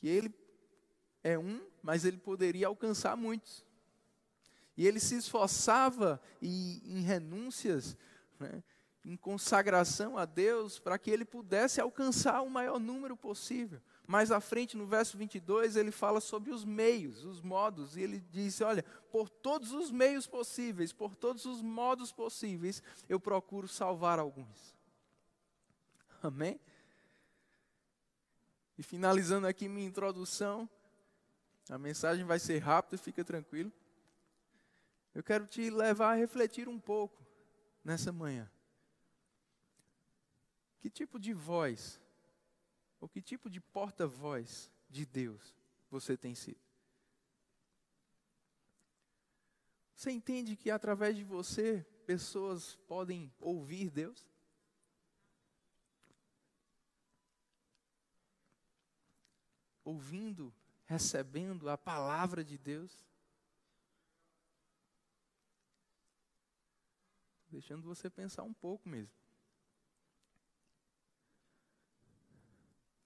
Que 0.01 0.07
ele 0.07 0.33
é 1.23 1.37
um, 1.37 1.61
mas 1.81 2.03
ele 2.03 2.17
poderia 2.17 2.65
alcançar 2.65 3.15
muitos. 3.15 3.63
E 4.75 4.87
ele 4.87 4.99
se 4.99 5.15
esforçava 5.15 6.19
e, 6.41 6.81
em 6.83 7.01
renúncias, 7.01 7.95
né, 8.39 8.63
em 9.05 9.15
consagração 9.15 10.17
a 10.17 10.25
Deus, 10.25 10.79
para 10.79 10.97
que 10.97 11.11
ele 11.11 11.23
pudesse 11.23 11.79
alcançar 11.79 12.41
o 12.41 12.49
maior 12.49 12.79
número 12.79 13.15
possível. 13.15 13.79
Mais 14.07 14.31
à 14.31 14.41
frente, 14.41 14.75
no 14.75 14.87
verso 14.87 15.17
22, 15.17 15.75
ele 15.75 15.91
fala 15.91 16.19
sobre 16.19 16.51
os 16.51 16.65
meios, 16.65 17.23
os 17.23 17.41
modos, 17.41 17.95
e 17.95 18.01
ele 18.01 18.19
diz: 18.31 18.59
Olha, 18.59 18.83
por 19.11 19.29
todos 19.29 19.71
os 19.71 19.91
meios 19.91 20.25
possíveis, 20.25 20.91
por 20.91 21.15
todos 21.15 21.45
os 21.45 21.61
modos 21.61 22.11
possíveis, 22.11 22.81
eu 23.07 23.19
procuro 23.19 23.67
salvar 23.67 24.17
alguns. 24.17 24.75
Amém? 26.23 26.59
E 28.81 28.83
finalizando 28.83 29.45
aqui 29.45 29.69
minha 29.69 29.85
introdução, 29.85 30.67
a 31.69 31.77
mensagem 31.77 32.25
vai 32.25 32.39
ser 32.39 32.57
rápida, 32.57 32.97
fica 32.97 33.23
tranquilo. 33.23 33.71
Eu 35.13 35.21
quero 35.21 35.45
te 35.45 35.69
levar 35.69 36.13
a 36.13 36.15
refletir 36.15 36.67
um 36.67 36.79
pouco 36.79 37.23
nessa 37.83 38.11
manhã. 38.11 38.49
Que 40.79 40.89
tipo 40.89 41.19
de 41.19 41.31
voz 41.31 42.01
ou 42.99 43.07
que 43.07 43.21
tipo 43.21 43.51
de 43.51 43.61
porta-voz 43.61 44.71
de 44.89 45.05
Deus 45.05 45.55
você 45.87 46.17
tem 46.17 46.33
sido? 46.33 46.59
Você 49.93 50.09
entende 50.09 50.55
que 50.55 50.71
através 50.71 51.15
de 51.15 51.23
você 51.23 51.85
pessoas 52.07 52.79
podem 52.87 53.31
ouvir 53.39 53.91
Deus? 53.91 54.30
Ouvindo, 59.83 60.53
recebendo 60.85 61.69
a 61.69 61.77
palavra 61.77 62.43
de 62.43 62.57
Deus? 62.57 63.05
Deixando 67.49 67.83
você 67.83 68.09
pensar 68.09 68.43
um 68.43 68.53
pouco 68.53 68.87
mesmo. 68.87 69.13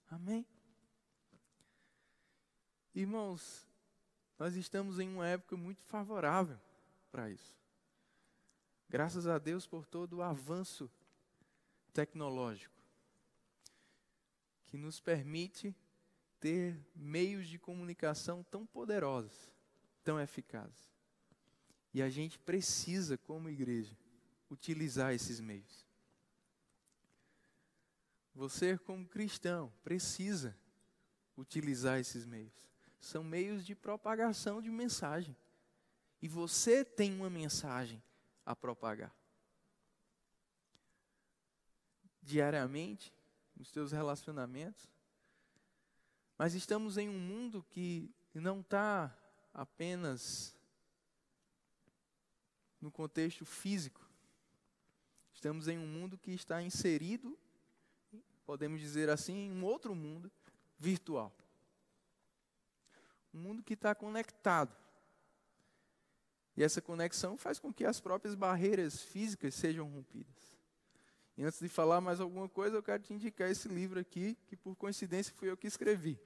Amém? 0.10 0.46
Irmãos, 2.94 3.68
nós 4.38 4.56
estamos 4.56 5.00
em 5.00 5.10
uma 5.10 5.28
época 5.28 5.58
muito 5.58 5.84
favorável 5.84 6.60
para 7.12 7.30
isso. 7.30 7.58
Graças 8.90 9.28
a 9.28 9.38
Deus 9.38 9.66
por 9.66 9.86
todo 9.86 10.18
o 10.18 10.22
avanço 10.22 10.90
tecnológico 11.92 12.76
que 14.68 14.78
nos 14.78 15.00
permite 15.00 15.76
ter 16.40 16.80
meios 16.96 17.48
de 17.48 17.58
comunicação 17.58 18.44
tão 18.44 18.66
poderosos, 18.66 19.52
tão 20.04 20.20
eficazes. 20.20 20.94
E 21.94 22.02
a 22.02 22.10
gente 22.10 22.38
precisa, 22.40 23.18
como 23.18 23.50
igreja, 23.50 23.98
utilizar 24.50 25.14
esses 25.14 25.40
meios. 25.40 25.86
Você, 28.34 28.78
como 28.78 29.08
cristão, 29.08 29.72
precisa 29.84 30.58
utilizar 31.38 32.00
esses 32.00 32.26
meios. 32.26 32.54
São 33.00 33.24
meios 33.24 33.66
de 33.66 33.74
propagação 33.74 34.62
de 34.62 34.70
mensagem. 34.70 35.36
E 36.22 36.28
você 36.28 36.84
tem 36.84 37.14
uma 37.14 37.30
mensagem 37.30 38.02
a 38.46 38.56
propagar. 38.56 39.16
Diariamente, 42.22 43.14
nos 43.56 43.70
seus 43.70 43.92
relacionamentos. 43.92 44.90
Mas 46.38 46.54
estamos 46.54 46.98
em 46.98 47.10
um 47.10 47.20
mundo 47.20 47.66
que 47.70 48.14
não 48.34 48.62
está 48.62 49.16
apenas 49.54 50.56
no 52.82 52.92
contexto 52.92 53.46
físico. 53.46 54.08
Estamos 55.34 55.68
em 55.68 55.78
um 55.78 55.88
mundo 55.88 56.18
que 56.18 56.32
está 56.32 56.62
inserido 56.62 57.38
podemos 58.46 58.80
dizer 58.80 59.10
assim, 59.10 59.52
um 59.52 59.64
outro 59.66 59.96
mundo 59.96 60.32
virtual. 60.78 61.36
Um 63.34 63.40
mundo 63.40 63.64
que 63.64 63.74
está 63.74 63.94
conectado. 63.94 64.76
E 66.56 66.64
essa 66.64 66.82
conexão 66.82 67.38
faz 67.38 67.60
com 67.60 67.74
que 67.74 67.84
as 67.84 68.00
próprias 68.00 68.36
barreiras 68.36 69.02
físicas 69.02 69.56
sejam 69.56 69.90
rompidas. 69.90 70.55
E 71.38 71.44
antes 71.44 71.60
de 71.60 71.68
falar 71.68 72.00
mais 72.00 72.22
alguma 72.22 72.48
coisa, 72.48 72.78
eu 72.78 72.84
quero 72.84 73.04
te 73.04 73.14
indicar 73.14 73.50
esse 73.50 73.68
livro 73.68 74.00
aqui, 74.00 74.38
que 74.48 74.56
por 74.56 74.76
coincidência 74.76 75.34
fui 75.36 75.50
eu 75.50 75.58
que 75.58 75.68
escrevi. 75.68 76.18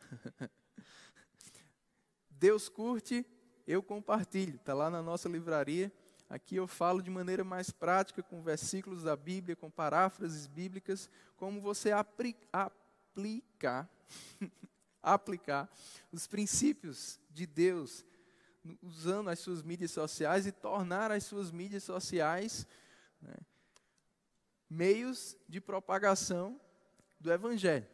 Deus 2.30 2.68
curte, 2.68 3.26
eu 3.66 3.82
compartilho. 3.82 4.56
Está 4.56 4.72
lá 4.72 4.88
na 4.88 5.02
nossa 5.02 5.28
livraria. 5.28 5.92
Aqui 6.28 6.56
eu 6.56 6.66
falo 6.66 7.02
de 7.02 7.10
maneira 7.10 7.44
mais 7.44 7.70
prática, 7.70 8.22
com 8.22 8.42
versículos 8.42 9.02
da 9.02 9.14
Bíblia, 9.14 9.54
com 9.54 9.70
paráfrases 9.70 10.46
bíblicas, 10.46 11.10
como 11.36 11.60
você 11.60 11.92
aplicar, 11.92 12.72
aplicar 15.02 15.70
os 16.10 16.26
princípios 16.26 17.20
de 17.30 17.46
Deus 17.46 18.04
usando 18.82 19.28
as 19.28 19.38
suas 19.38 19.62
mídias 19.62 19.92
sociais 19.92 20.46
e 20.46 20.52
tornar 20.52 21.12
as 21.12 21.24
suas 21.24 21.52
mídias 21.52 21.84
sociais 21.84 22.66
né, 23.22 23.34
meios 24.68 25.36
de 25.48 25.60
propagação 25.60 26.60
do 27.20 27.32
Evangelho. 27.32 27.86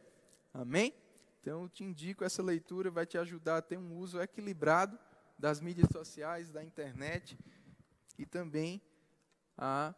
Amém? 0.53 0.95
Então, 1.41 1.63
eu 1.63 1.69
te 1.69 1.83
indico 1.83 2.25
essa 2.25 2.43
leitura, 2.43 2.91
vai 2.91 3.05
te 3.05 3.19
ajudar 3.19 3.59
a 3.59 3.63
ter 3.63 3.77
um 3.77 3.97
uso 3.97 4.21
equilibrado 4.21 4.99
das 5.39 5.61
mídias 5.61 5.89
sociais, 5.91 6.51
da 6.51 6.63
internet 6.63 7.39
e 8.19 8.25
também 8.25 8.81
a 9.57 9.95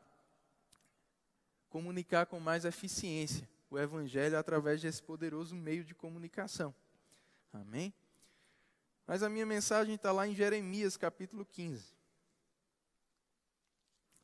comunicar 1.69 2.27
com 2.27 2.41
mais 2.41 2.65
eficiência 2.65 3.49
o 3.71 3.79
Evangelho 3.79 4.39
através 4.39 4.81
desse 4.81 5.03
poderoso 5.03 5.55
meio 5.55 5.85
de 5.85 5.95
comunicação. 5.95 6.75
Amém? 7.53 7.93
Mas 9.07 9.23
a 9.23 9.29
minha 9.29 9.45
mensagem 9.45 9.97
está 9.97 10.13
lá 10.13 10.27
em 10.27 10.35
Jeremias 10.35 10.97
capítulo 10.97 11.45
15. 11.45 11.94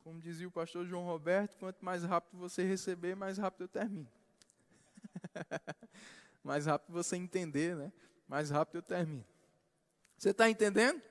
Como 0.03 0.19
dizia 0.19 0.47
o 0.47 0.51
pastor 0.51 0.85
João 0.85 1.05
Roberto, 1.05 1.55
quanto 1.57 1.83
mais 1.85 2.03
rápido 2.03 2.37
você 2.39 2.63
receber, 2.63 3.15
mais 3.15 3.37
rápido 3.37 3.63
eu 3.63 3.67
termino. 3.67 4.11
mais 6.43 6.65
rápido 6.65 6.91
você 6.91 7.15
entender, 7.15 7.75
né? 7.75 7.93
Mais 8.27 8.49
rápido 8.49 8.77
eu 8.77 8.81
termino. 8.81 9.25
Você 10.17 10.31
está 10.31 10.49
entendendo? 10.49 11.01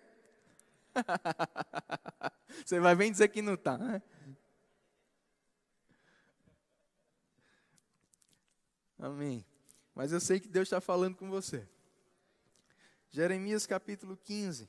você 2.64 2.80
vai 2.80 2.96
bem 2.96 3.12
dizer 3.12 3.28
que 3.28 3.40
não 3.40 3.54
está, 3.54 3.78
né? 3.78 4.02
Amém. 8.98 9.44
Mas 9.94 10.12
eu 10.12 10.20
sei 10.20 10.40
que 10.40 10.48
Deus 10.48 10.66
está 10.66 10.80
falando 10.80 11.16
com 11.16 11.30
você. 11.30 11.66
Jeremias 13.10 13.66
capítulo 13.66 14.16
15. 14.16 14.68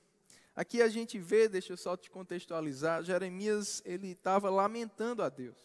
Aqui 0.56 0.82
a 0.82 0.90
gente 0.90 1.18
vê, 1.18 1.48
deixa 1.48 1.74
eu 1.74 1.78
só 1.78 1.96
te 1.96 2.10
contextualizar, 2.10 3.04
Jeremias 3.04 3.82
ele 3.86 4.12
estava 4.12 4.50
lamentando 4.50 5.24
a 5.24 5.30
Deus. 5.30 5.58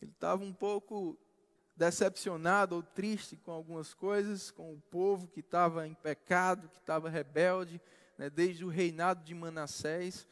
Ele 0.00 0.10
estava 0.10 0.42
um 0.42 0.52
pouco 0.52 1.18
decepcionado 1.76 2.74
ou 2.74 2.82
triste 2.82 3.36
com 3.36 3.52
algumas 3.52 3.94
coisas, 3.94 4.50
com 4.50 4.74
o 4.74 4.80
povo 4.90 5.28
que 5.28 5.40
estava 5.40 5.86
em 5.86 5.94
pecado, 5.94 6.68
que 6.68 6.78
estava 6.78 7.08
rebelde, 7.08 7.80
né, 8.18 8.28
desde 8.28 8.64
o 8.64 8.68
reinado 8.68 9.24
de 9.24 9.34
Manassés. 9.34 10.26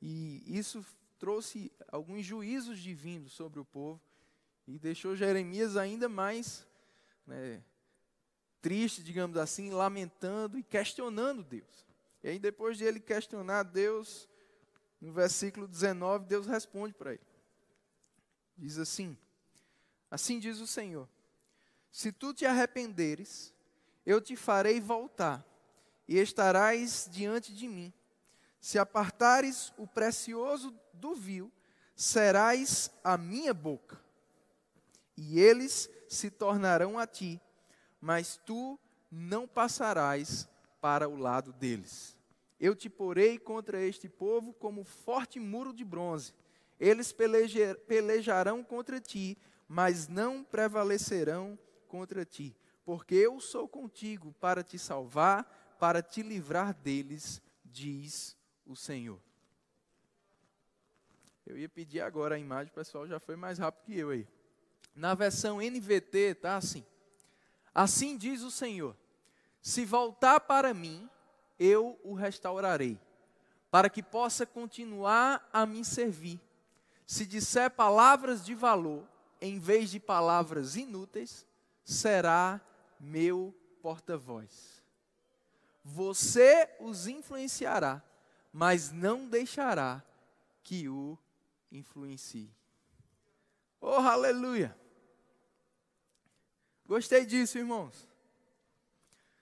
E 0.00 0.42
isso 0.46 0.84
trouxe 1.18 1.70
alguns 1.90 2.24
juízos 2.24 2.78
divinos 2.78 3.32
sobre 3.32 3.60
o 3.60 3.64
povo 3.64 4.00
e 4.66 4.78
deixou 4.78 5.16
Jeremias 5.16 5.76
ainda 5.76 6.08
mais 6.08 6.66
né, 7.26 7.62
triste, 8.60 9.02
digamos 9.02 9.36
assim, 9.36 9.70
lamentando 9.70 10.58
e 10.58 10.62
questionando 10.62 11.42
Deus. 11.42 11.87
E 12.28 12.32
aí, 12.32 12.38
depois 12.38 12.76
de 12.76 12.84
ele 12.84 13.00
questionar 13.00 13.62
Deus, 13.62 14.28
no 15.00 15.10
versículo 15.14 15.66
19, 15.66 16.26
Deus 16.26 16.46
responde 16.46 16.92
para 16.92 17.14
ele. 17.14 17.26
Diz 18.54 18.76
assim: 18.76 19.16
Assim 20.10 20.38
diz 20.38 20.60
o 20.60 20.66
Senhor: 20.66 21.08
Se 21.90 22.12
tu 22.12 22.34
te 22.34 22.44
arrependeres, 22.44 23.54
eu 24.04 24.20
te 24.20 24.36
farei 24.36 24.78
voltar, 24.78 25.42
e 26.06 26.18
estarás 26.18 27.08
diante 27.10 27.54
de 27.54 27.66
mim. 27.66 27.90
Se 28.60 28.78
apartares 28.78 29.72
o 29.78 29.86
precioso 29.86 30.78
do 30.92 31.14
vil, 31.14 31.50
serás 31.96 32.90
a 33.02 33.16
minha 33.16 33.54
boca, 33.54 33.98
e 35.16 35.40
eles 35.40 35.88
se 36.06 36.30
tornarão 36.30 36.98
a 36.98 37.06
ti 37.06 37.40
mas 38.00 38.38
tu 38.44 38.78
não 39.10 39.46
passarás 39.48 40.48
para 40.80 41.08
o 41.08 41.16
lado 41.16 41.52
deles. 41.52 42.17
Eu 42.60 42.74
te 42.74 42.90
porei 42.90 43.38
contra 43.38 43.80
este 43.80 44.08
povo 44.08 44.52
como 44.52 44.84
forte 44.84 45.38
muro 45.38 45.72
de 45.72 45.84
bronze. 45.84 46.34
Eles 46.78 47.14
pelejarão 47.86 48.62
contra 48.64 49.00
ti, 49.00 49.38
mas 49.68 50.08
não 50.08 50.42
prevalecerão 50.42 51.58
contra 51.86 52.24
ti, 52.24 52.56
porque 52.84 53.14
eu 53.14 53.40
sou 53.40 53.68
contigo 53.68 54.34
para 54.40 54.62
te 54.62 54.78
salvar, 54.78 55.76
para 55.78 56.02
te 56.02 56.22
livrar 56.22 56.74
deles, 56.74 57.40
diz 57.64 58.36
o 58.64 58.76
Senhor. 58.76 59.20
Eu 61.46 61.56
ia 61.56 61.68
pedir 61.68 62.00
agora 62.00 62.34
a 62.34 62.38
imagem, 62.38 62.70
o 62.70 62.74
pessoal 62.74 63.06
já 63.06 63.18
foi 63.18 63.34
mais 63.34 63.58
rápido 63.58 63.84
que 63.84 63.98
eu 63.98 64.10
aí. 64.10 64.28
Na 64.94 65.14
versão 65.14 65.60
NVT 65.62 66.34
tá 66.34 66.56
assim: 66.56 66.84
Assim 67.74 68.16
diz 68.16 68.42
o 68.42 68.50
Senhor: 68.50 68.96
se 69.62 69.84
voltar 69.84 70.40
para 70.40 70.74
mim, 70.74 71.08
eu 71.58 71.98
o 72.02 72.14
restaurarei, 72.14 72.98
para 73.70 73.90
que 73.90 74.02
possa 74.02 74.46
continuar 74.46 75.48
a 75.52 75.66
me 75.66 75.84
servir. 75.84 76.40
Se 77.06 77.26
disser 77.26 77.70
palavras 77.70 78.44
de 78.44 78.54
valor, 78.54 79.06
em 79.40 79.58
vez 79.58 79.90
de 79.90 80.00
palavras 80.00 80.76
inúteis, 80.76 81.46
será 81.84 82.60
meu 82.98 83.54
porta-voz. 83.82 84.82
Você 85.84 86.68
os 86.80 87.06
influenciará, 87.06 88.02
mas 88.52 88.90
não 88.90 89.28
deixará 89.28 90.02
que 90.62 90.88
o 90.88 91.18
influencie. 91.70 92.50
Oh, 93.80 93.92
aleluia! 93.92 94.76
Gostei 96.86 97.24
disso, 97.26 97.58
irmãos. 97.58 98.07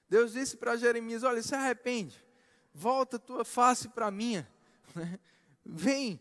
Deus 0.09 0.33
disse 0.33 0.57
para 0.57 0.77
Jeremias: 0.77 1.23
Olha, 1.23 1.43
se 1.43 1.55
arrepende, 1.55 2.25
volta 2.73 3.19
tua 3.19 3.45
face 3.45 3.89
para 3.89 4.07
a 4.07 4.11
minha, 4.11 4.49
vem, 5.65 6.21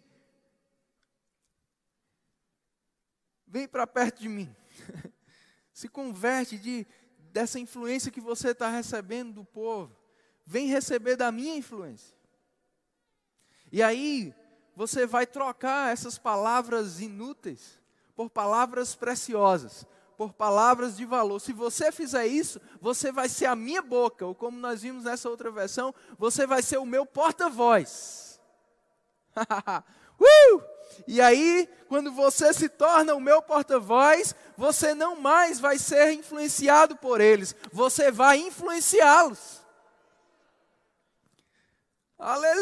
vem 3.48 3.67
para 3.67 3.86
perto 3.86 4.21
de 4.21 4.30
mim, 4.30 4.56
se 5.74 5.88
converte 5.88 6.58
de, 6.58 6.88
dessa 7.32 7.60
influência 7.60 8.12
que 8.12 8.21
você 8.21 8.50
está 8.50 8.69
recebendo 8.69 9.34
do 9.34 9.45
povo, 9.45 9.95
vem 10.45 10.67
receber 10.67 11.15
da 11.15 11.32
minha 11.32 11.56
influência. 11.56 12.15
E 13.71 13.84
aí, 13.84 14.34
você 14.76 15.06
vai 15.06 15.26
trocar 15.26 15.91
essas 15.91 16.17
palavras 16.17 17.00
inúteis 17.00 17.80
por 18.15 18.30
palavras 18.30 18.95
preciosas 18.95 19.86
por 20.17 20.34
palavras 20.34 20.95
de 20.97 21.06
valor. 21.06 21.39
Se 21.39 21.54
você 21.54 21.91
fizer 21.91 22.28
isso, 22.28 22.60
você 22.82 23.12
vai 23.12 23.30
ser 23.30 23.45
a 23.45 23.56
minha 23.56 23.82
boca, 23.82 24.25
ou 24.25 24.36
como 24.36 24.58
nós 24.58 24.82
vimos 24.82 25.04
nessa 25.04 25.30
outra 25.30 25.51
versão, 25.51 25.93
você 26.17 26.47
vai 26.47 26.62
ser 26.62 26.78
o 26.78 26.86
meu 26.86 27.06
porta-voz. 27.06 28.39
uh! 30.19 30.75
E 31.08 31.19
aí, 31.19 31.67
quando 31.89 32.12
você 32.12 32.54
se 32.54 32.69
torna 32.69 33.13
o 33.15 33.19
meu 33.19 33.41
porta-voz, 33.41 34.34
você 34.58 34.93
não 34.93 35.15
mais 35.15 35.60
vai 35.60 35.78
ser 35.78 36.13
influenciado 36.13 36.95
por 36.95 37.19
eles, 37.19 37.56
você 37.71 38.12
vai 38.12 38.38
influenciá-los. 38.38 39.62
Aleluia! 42.17 42.54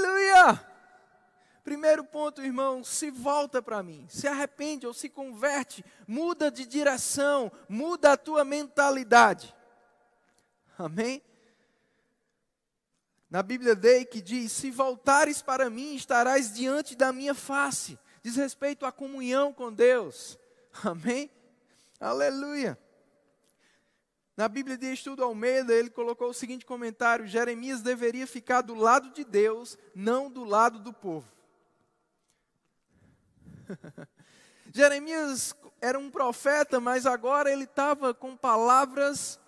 Primeiro 1.63 2.03
ponto, 2.03 2.41
irmão, 2.41 2.83
se 2.83 3.09
volta 3.09 3.61
para 3.61 3.81
mim, 3.81 4.05
se 4.09 4.27
arrepende 4.27 4.85
ou 4.85 4.93
se 4.93 5.07
converte, 5.07 5.83
muda 6.05 6.51
de 6.51 6.65
direção, 6.65 7.49
muda 7.69 8.11
a 8.11 8.17
tua 8.17 8.43
mentalidade. 8.43 9.55
Amém? 10.77 11.21
Na 13.29 13.41
Bíblia 13.41 13.75
dei 13.75 14.03
que 14.03 14.21
diz: 14.21 14.51
Se 14.51 14.69
voltares 14.69 15.41
para 15.41 15.69
mim, 15.69 15.95
estarás 15.95 16.53
diante 16.53 16.95
da 16.95 17.13
minha 17.13 17.33
face. 17.33 17.97
Diz 18.21 18.35
respeito 18.35 18.85
à 18.85 18.91
comunhão 18.91 19.53
com 19.53 19.71
Deus. 19.71 20.37
Amém? 20.83 21.31
Aleluia. 21.99 22.77
Na 24.35 24.47
Bíblia 24.49 24.77
de 24.77 24.91
Estudo 24.91 25.23
Almeida, 25.23 25.73
ele 25.73 25.89
colocou 25.89 26.29
o 26.29 26.33
seguinte 26.33 26.65
comentário: 26.65 27.25
Jeremias 27.25 27.81
deveria 27.81 28.27
ficar 28.27 28.61
do 28.61 28.75
lado 28.75 29.11
de 29.11 29.23
Deus, 29.23 29.77
não 29.95 30.29
do 30.29 30.43
lado 30.43 30.79
do 30.79 30.91
povo. 30.91 31.31
Jeremias 34.73 35.55
era 35.81 35.99
um 35.99 36.09
profeta, 36.09 36.79
mas 36.79 37.05
agora 37.05 37.51
ele 37.51 37.65
estava 37.65 38.13
com 38.13 38.35
palavras 38.35 39.39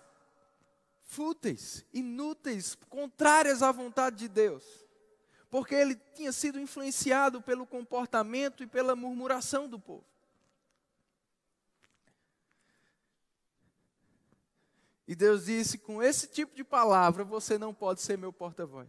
fúteis, 1.04 1.84
inúteis, 1.92 2.74
contrárias 2.88 3.62
à 3.62 3.72
vontade 3.72 4.16
de 4.16 4.28
Deus. 4.28 4.84
porque 5.48 5.74
ele 5.74 5.94
tinha 6.14 6.32
sido 6.32 6.60
influenciado 6.60 7.40
pelo 7.40 7.66
comportamento 7.66 8.62
e 8.62 8.66
pela 8.66 8.96
murmuração 8.96 9.68
do 9.68 9.78
povo. 9.78 10.04
E 15.06 15.14
Deus 15.14 15.46
disse: 15.46 15.78
com 15.78 16.02
esse 16.02 16.26
tipo 16.26 16.54
de 16.54 16.64
palavra 16.64 17.24
você 17.24 17.56
não 17.56 17.72
pode 17.72 18.02
ser 18.02 18.18
meu 18.18 18.32
porta-voz. 18.32 18.88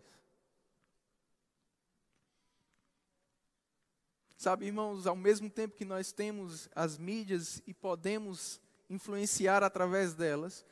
Sabe, 4.38 4.68
irmãos, 4.68 5.08
ao 5.08 5.16
mesmo 5.16 5.50
tempo 5.50 5.76
que 5.76 5.84
nós 5.84 6.12
temos 6.12 6.70
as 6.76 6.96
mídias 6.96 7.60
e 7.66 7.74
podemos 7.74 8.62
influenciar 8.88 9.64
através 9.64 10.14
delas, 10.14 10.64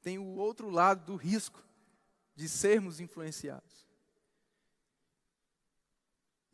tem 0.00 0.16
o 0.16 0.36
outro 0.36 0.70
lado 0.70 1.04
do 1.04 1.16
risco 1.16 1.60
de 2.36 2.48
sermos 2.48 3.00
influenciados. 3.00 3.84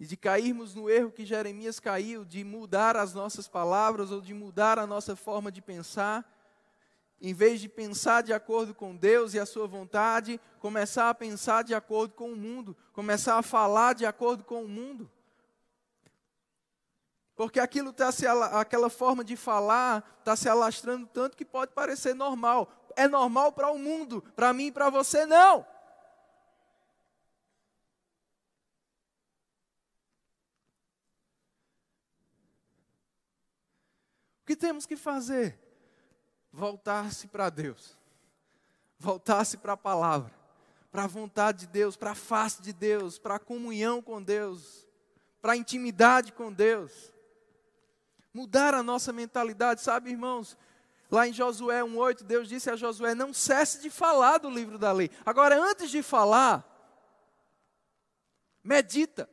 E 0.01 0.07
de 0.07 0.17
cairmos 0.17 0.75
no 0.75 0.89
erro 0.89 1.13
que 1.13 1.27
Jeremias 1.27 1.79
caiu, 1.79 2.25
de 2.25 2.43
mudar 2.43 2.97
as 2.97 3.13
nossas 3.13 3.47
palavras 3.47 4.11
ou 4.11 4.23
de 4.23 4.33
mudar 4.33 4.79
a 4.79 4.87
nossa 4.87 5.15
forma 5.15 5.53
de 5.53 5.61
pensar, 5.61 6.27
em 7.21 7.35
vez 7.35 7.61
de 7.61 7.69
pensar 7.69 8.23
de 8.23 8.33
acordo 8.33 8.75
com 8.75 8.97
Deus 8.97 9.35
e 9.35 9.39
a 9.39 9.45
sua 9.45 9.67
vontade, 9.67 10.41
começar 10.59 11.11
a 11.11 11.15
pensar 11.15 11.65
de 11.65 11.75
acordo 11.75 12.15
com 12.15 12.33
o 12.33 12.37
mundo, 12.37 12.75
começar 12.95 13.37
a 13.37 13.43
falar 13.43 13.95
de 13.95 14.07
acordo 14.07 14.43
com 14.43 14.65
o 14.65 14.69
mundo. 14.69 15.11
Porque 17.39 17.61
aquilo 17.61 17.93
tá 17.93 18.11
se, 18.11 18.27
aquela 18.27 18.91
forma 18.91 19.23
de 19.23 19.37
falar 19.37 20.17
está 20.19 20.35
se 20.35 20.49
alastrando 20.49 21.07
tanto 21.07 21.37
que 21.37 21.45
pode 21.45 21.71
parecer 21.71 22.13
normal. 22.13 22.69
É 22.97 23.07
normal 23.07 23.53
para 23.53 23.71
o 23.71 23.79
mundo, 23.79 24.21
para 24.35 24.53
mim 24.53 24.67
e 24.67 24.73
para 24.73 24.91
você 24.91 25.25
não. 25.25 25.61
O 34.41 34.45
que 34.45 34.57
temos 34.57 34.85
que 34.85 34.97
fazer? 34.97 35.57
Voltar-se 36.53 37.29
para 37.29 37.49
Deus, 37.51 37.97
voltar-se 38.99 39.57
para 39.59 39.75
a 39.75 39.77
palavra, 39.77 40.35
para 40.91 41.05
a 41.05 41.07
vontade 41.07 41.61
de 41.61 41.67
Deus, 41.69 41.97
para 41.97 42.11
a 42.11 42.17
face 42.17 42.61
de 42.61 42.73
Deus, 42.73 43.17
para 43.17 43.37
a 43.37 43.39
comunhão 43.39 44.03
com 44.03 44.21
Deus, 44.21 44.89
para 45.41 45.53
a 45.53 45.57
intimidade 45.57 46.33
com 46.33 46.53
Deus 46.53 47.17
mudar 48.33 48.75
a 48.75 48.83
nossa 48.83 49.13
mentalidade, 49.13 49.81
sabe, 49.81 50.11
irmãos? 50.11 50.57
Lá 51.11 51.27
em 51.27 51.33
Josué 51.33 51.83
1,8, 51.83 52.23
Deus 52.23 52.49
disse 52.49 52.71
a 52.71 52.77
Josué: 52.77 53.15
Não 53.15 53.33
cesse 53.33 53.81
de 53.81 53.89
falar 53.89 54.39
do 54.39 54.51
livro 54.51 54.79
da 54.79 54.93
lei. 54.93 55.11
Agora, 55.25 55.59
antes 55.59 55.91
de 55.91 56.03
falar, 56.03 56.65
medita. 58.63 59.29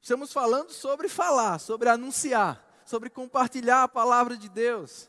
Estamos 0.00 0.32
falando 0.32 0.72
sobre 0.72 1.08
falar, 1.08 1.60
sobre 1.60 1.88
anunciar, 1.88 2.64
sobre 2.84 3.08
compartilhar 3.08 3.84
a 3.84 3.88
palavra 3.88 4.36
de 4.36 4.48
Deus. 4.48 5.08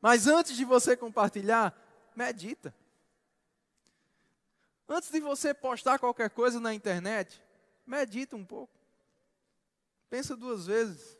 Mas 0.00 0.26
antes 0.26 0.56
de 0.56 0.64
você 0.64 0.96
compartilhar, 0.96 1.74
medita. 2.14 2.72
Antes 4.88 5.10
de 5.10 5.20
você 5.20 5.52
postar 5.52 5.98
qualquer 5.98 6.30
coisa 6.30 6.58
na 6.58 6.72
internet, 6.72 7.42
medita 7.86 8.34
um 8.34 8.44
pouco. 8.44 8.72
Pensa 10.08 10.34
duas 10.34 10.66
vezes. 10.66 11.18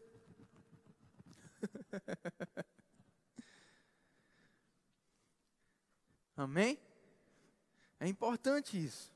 Amém? 6.34 6.78
É 8.00 8.08
importante 8.08 8.82
isso. 8.82 9.12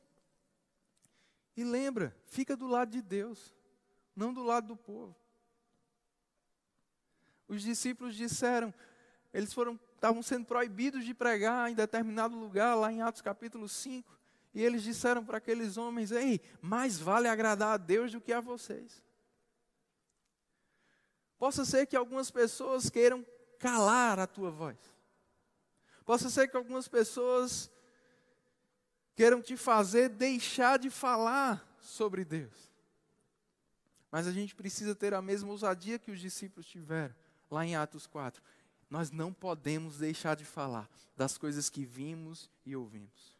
E 1.57 1.65
lembra, 1.65 2.15
fica 2.27 2.55
do 2.57 2.67
lado 2.67 2.91
de 2.91 3.01
Deus, 3.01 3.55
não 4.15 4.35
do 4.35 4.43
lado 4.43 4.67
do 4.69 4.77
povo. 4.77 5.17
Os 7.49 7.62
discípulos 7.62 8.15
disseram, 8.17 8.75
eles 9.33 9.53
foram, 9.53 9.81
estavam 9.95 10.23
sendo 10.23 10.45
proibidos 10.45 11.05
de 11.05 11.15
pregar 11.15 11.71
em 11.71 11.75
determinado 11.75 12.37
lugar, 12.38 12.75
lá 12.75 12.93
em 12.93 13.01
Atos 13.01 13.23
capítulo 13.23 13.69
5. 13.69 14.22
E 14.55 14.62
eles 14.62 14.83
disseram 14.83 15.25
para 15.25 15.38
aqueles 15.38 15.77
homens: 15.77 16.11
Ei, 16.11 16.41
mais 16.61 16.99
vale 16.99 17.29
agradar 17.29 17.75
a 17.75 17.77
Deus 17.77 18.12
do 18.12 18.21
que 18.21 18.33
a 18.33 18.41
vocês. 18.41 19.03
Possa 21.38 21.65
ser 21.65 21.87
que 21.87 21.97
algumas 21.97 22.31
pessoas 22.31 22.88
queiram 22.88 23.27
calar 23.59 24.19
a 24.19 24.27
tua 24.27 24.51
voz. 24.51 24.79
Possa 26.05 26.29
ser 26.31 26.49
que 26.49 26.57
algumas 26.57 26.87
pessoas 26.87 27.71
queiram 29.15 29.41
te 29.41 29.57
fazer 29.57 30.09
deixar 30.09 30.79
de 30.79 30.91
falar 30.91 31.77
sobre 31.81 32.25
Deus. 32.25 32.73
Mas 34.11 34.27
a 34.27 34.33
gente 34.33 34.55
precisa 34.55 34.95
ter 34.95 35.15
a 35.15 35.23
mesma 35.23 35.51
ousadia 35.51 35.99
que 35.99 36.11
os 36.11 36.21
discípulos 36.21 36.67
tiveram 36.67 37.15
lá 37.51 37.65
em 37.65 37.75
Atos 37.75 38.07
4. 38.07 38.43
Nós 38.91 39.11
não 39.11 39.33
podemos 39.33 39.99
deixar 39.99 40.37
de 40.37 40.45
falar 40.45 40.88
das 41.17 41.38
coisas 41.38 41.71
que 41.71 41.85
vimos 41.85 42.51
e 42.65 42.77
ouvimos. 42.77 43.32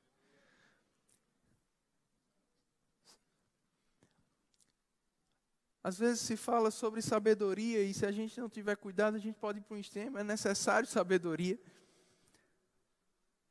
Às 5.85 5.99
vezes 5.99 6.21
se 6.21 6.37
fala 6.37 6.71
sobre 6.71 7.03
sabedoria 7.03 7.83
e 7.83 7.93
se 7.93 8.07
a 8.07 8.13
gente 8.13 8.41
não 8.41 8.49
tiver 8.49 8.77
cuidado, 8.77 9.17
a 9.17 9.19
gente 9.19 9.35
pode 9.37 9.59
ir 9.59 9.63
para 9.63 9.77
um 9.77 9.81
extremo. 9.81 10.17
É 10.17 10.23
necessário 10.23 10.89
sabedoria. 10.89 11.59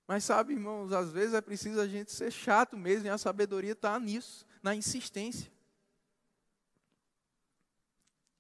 Mas 0.08 0.24
sabe, 0.24 0.54
irmãos, 0.54 0.94
às 0.94 1.12
vezes 1.12 1.34
é 1.34 1.42
preciso 1.42 1.80
a 1.80 1.88
gente 1.88 2.12
ser 2.12 2.32
chato 2.32 2.78
mesmo 2.78 3.08
e 3.08 3.10
a 3.10 3.18
sabedoria 3.18 3.74
está 3.74 4.00
nisso, 4.00 4.46
na 4.64 4.74
insistência. 4.74 5.52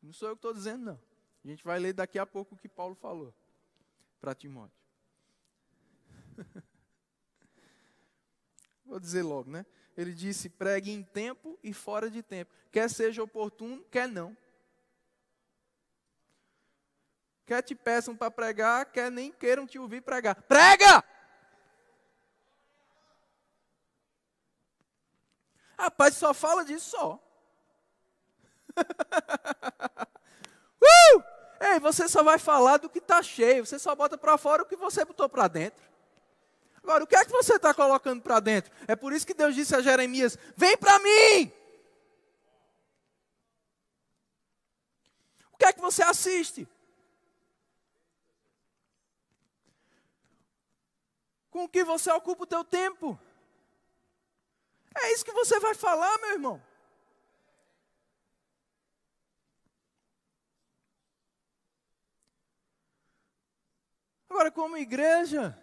Não 0.01 0.13
sou 0.13 0.29
eu 0.29 0.35
que 0.35 0.39
estou 0.39 0.53
dizendo, 0.53 0.85
não. 0.85 0.99
A 1.43 1.47
gente 1.47 1.63
vai 1.63 1.79
ler 1.79 1.93
daqui 1.93 2.17
a 2.17 2.25
pouco 2.25 2.55
o 2.55 2.57
que 2.57 2.69
Paulo 2.69 2.95
falou 2.95 3.33
para 4.19 4.35
Timóteo. 4.35 4.79
Vou 8.85 8.99
dizer 8.99 9.23
logo, 9.23 9.49
né? 9.49 9.65
Ele 9.95 10.13
disse: 10.13 10.49
pregue 10.49 10.91
em 10.91 11.03
tempo 11.03 11.59
e 11.63 11.73
fora 11.73 12.09
de 12.09 12.23
tempo. 12.23 12.53
Quer 12.71 12.89
seja 12.89 13.21
oportuno, 13.23 13.83
quer 13.91 14.07
não. 14.07 14.35
Quer 17.45 17.61
te 17.61 17.75
peçam 17.75 18.15
para 18.15 18.31
pregar, 18.31 18.85
quer 18.85 19.11
nem 19.11 19.31
queiram 19.31 19.67
te 19.67 19.77
ouvir 19.77 20.01
pregar. 20.01 20.35
Prega! 20.43 21.03
Rapaz, 25.77 26.15
só 26.15 26.33
fala 26.33 26.63
disso 26.63 26.91
só. 26.91 27.19
uh! 30.81 31.23
Ei, 31.59 31.79
você 31.79 32.07
só 32.07 32.23
vai 32.23 32.39
falar 32.39 32.77
do 32.77 32.89
que 32.89 32.99
está 32.99 33.21
cheio. 33.21 33.65
Você 33.65 33.77
só 33.77 33.93
bota 33.95 34.17
para 34.17 34.37
fora 34.37 34.63
o 34.63 34.65
que 34.65 34.75
você 34.75 35.03
botou 35.03 35.27
para 35.27 35.47
dentro. 35.47 35.90
Agora, 36.83 37.03
o 37.03 37.07
que 37.07 37.15
é 37.15 37.23
que 37.23 37.31
você 37.31 37.55
está 37.55 37.73
colocando 37.73 38.21
para 38.21 38.39
dentro? 38.39 38.71
É 38.87 38.95
por 38.95 39.13
isso 39.13 39.25
que 39.25 39.33
Deus 39.33 39.53
disse 39.53 39.75
a 39.75 39.81
Jeremias: 39.81 40.37
Vem 40.55 40.75
para 40.77 40.99
mim! 40.99 41.51
O 45.53 45.57
que 45.57 45.65
é 45.65 45.73
que 45.73 45.81
você 45.81 46.01
assiste? 46.01 46.67
Com 51.51 51.65
o 51.65 51.69
que 51.69 51.83
você 51.83 52.11
ocupa 52.11 52.43
o 52.43 52.47
teu 52.47 52.63
tempo? 52.63 53.19
É 54.95 55.13
isso 55.13 55.23
que 55.23 55.31
você 55.31 55.59
vai 55.59 55.75
falar, 55.75 56.17
meu 56.19 56.31
irmão. 56.31 56.71
Agora, 64.29 64.49
como 64.49 64.77
igreja, 64.77 65.57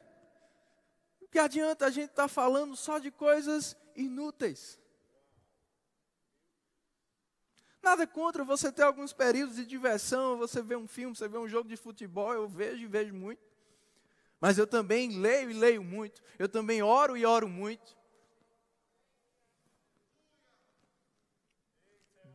que 1.31 1.38
adianta 1.38 1.87
a 1.87 1.91
gente 1.91 2.11
estar 2.11 2.23
tá 2.25 2.29
falando 2.29 2.77
só 2.77 2.99
de 2.99 3.11
coisas 3.11 3.77
inúteis? 3.95 4.79
Nada 7.83 8.07
contra 8.07 8.45
você 8.45 8.71
ter 8.71 8.83
alguns 8.83 9.12
períodos 9.12 9.57
de 9.57 9.64
diversão, 9.64 10.37
você 10.37 10.61
vê 10.61 10.77
um 10.77 10.87
filme, 10.87 11.17
você 11.17 11.29
vê 11.29 11.38
um 11.38 11.49
jogo 11.49 11.69
de 11.69 11.77
futebol, 11.77 12.33
eu 12.33 12.49
vejo 12.49 12.83
e 12.83 12.87
vejo 12.87 13.14
muito. 13.14 13.43
Mas 14.41 14.59
eu 14.59 14.67
também 14.67 15.19
leio 15.19 15.51
e 15.51 15.55
leio 15.55 15.83
muito. 15.83 16.23
Eu 16.38 16.49
também 16.49 16.83
oro 16.83 17.17
e 17.17 17.25
oro 17.25 17.49
muito. 17.49 17.97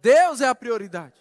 Deus 0.02 0.42
é 0.42 0.48
a 0.48 0.56
prioridade. 0.56 1.18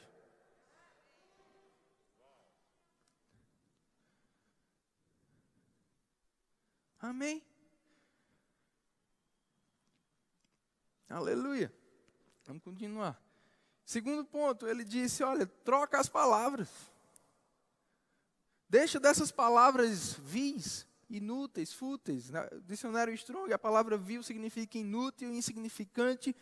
Amém? 7.00 7.44
Aleluia. 11.12 11.72
Vamos 12.46 12.62
continuar. 12.62 13.20
Segundo 13.84 14.24
ponto, 14.24 14.66
ele 14.66 14.82
disse: 14.82 15.22
olha, 15.22 15.46
troca 15.46 16.00
as 16.00 16.08
palavras. 16.08 16.68
Deixa 18.68 18.98
dessas 18.98 19.30
palavras 19.30 20.14
vis 20.14 20.86
inúteis, 21.10 21.72
fúteis. 21.72 22.30
No 22.30 22.60
dicionário 22.62 23.12
Strong, 23.12 23.52
a 23.52 23.58
palavra 23.58 23.98
vil 23.98 24.22
significa 24.22 24.78
inútil, 24.78 25.30
insignificante, 25.30 26.34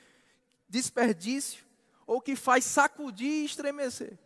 desperdício, 0.69 1.65
ou 2.07 2.21
que 2.21 2.37
faz 2.37 2.65
sacudir 2.65 3.43
e 3.43 3.45
estremecer. 3.45 4.17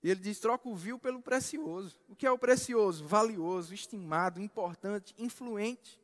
E 0.00 0.10
ele 0.10 0.20
diz: 0.20 0.38
troca 0.38 0.68
o 0.68 0.76
vil 0.76 1.00
pelo 1.00 1.20
precioso. 1.20 1.98
O 2.08 2.14
que 2.14 2.24
é 2.26 2.30
o 2.30 2.38
precioso? 2.38 3.04
Valioso, 3.04 3.74
estimado, 3.74 4.40
importante, 4.40 5.12
influente. 5.18 6.00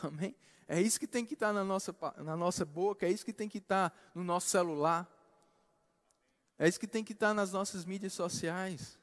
Amém? 0.06 0.34
É 0.66 0.80
isso 0.80 1.00
que 1.00 1.06
tem 1.06 1.26
que 1.26 1.34
estar 1.34 1.52
na 1.52 1.64
nossa, 1.64 1.94
na 2.18 2.36
nossa 2.36 2.64
boca, 2.64 3.06
é 3.06 3.10
isso 3.10 3.24
que 3.24 3.32
tem 3.32 3.48
que 3.48 3.58
estar 3.58 3.92
no 4.14 4.22
nosso 4.22 4.48
celular, 4.48 5.08
é 6.58 6.68
isso 6.68 6.78
que 6.78 6.86
tem 6.86 7.02
que 7.02 7.12
estar 7.12 7.34
nas 7.34 7.52
nossas 7.52 7.84
mídias 7.84 8.12
sociais, 8.12 8.98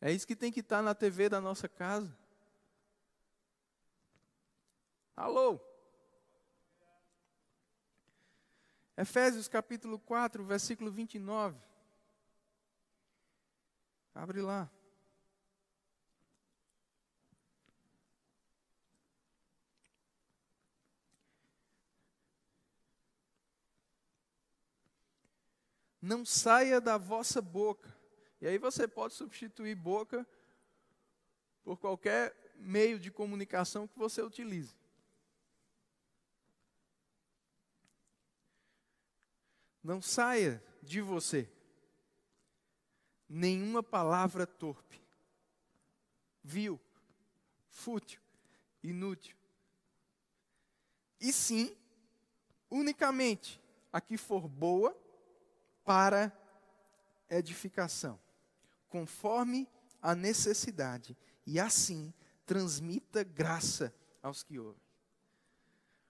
é 0.00 0.12
isso 0.12 0.26
que 0.26 0.36
tem 0.36 0.52
que 0.52 0.60
estar 0.60 0.82
na 0.82 0.94
TV 0.94 1.28
da 1.28 1.40
nossa 1.40 1.68
casa. 1.68 2.14
Alô? 5.16 5.58
Efésios 8.96 9.48
capítulo 9.48 9.98
4, 9.98 10.44
versículo 10.44 10.90
29. 10.90 11.58
Abre 14.14 14.42
lá. 14.42 14.70
Não 26.02 26.24
saia 26.24 26.80
da 26.80 26.98
vossa 26.98 27.40
boca. 27.40 27.96
E 28.40 28.46
aí 28.48 28.58
você 28.58 28.88
pode 28.88 29.14
substituir 29.14 29.76
boca 29.76 30.26
por 31.62 31.78
qualquer 31.78 32.34
meio 32.56 32.98
de 32.98 33.08
comunicação 33.08 33.86
que 33.86 33.96
você 33.96 34.20
utilize. 34.20 34.74
Não 39.80 40.02
saia 40.02 40.62
de 40.82 41.00
você 41.00 41.48
nenhuma 43.28 43.82
palavra 43.82 44.46
torpe, 44.46 45.00
vil, 46.42 46.78
fútil, 47.70 48.20
inútil. 48.82 49.36
E 51.20 51.32
sim, 51.32 51.74
unicamente 52.68 53.60
a 53.92 54.00
que 54.00 54.18
for 54.18 54.46
boa 54.46 55.01
para 55.92 56.32
edificação, 57.28 58.18
conforme 58.88 59.68
a 60.00 60.14
necessidade, 60.14 61.14
e 61.46 61.60
assim 61.60 62.14
transmita 62.46 63.22
graça 63.22 63.94
aos 64.22 64.42
que 64.42 64.58
ouvem. 64.58 64.80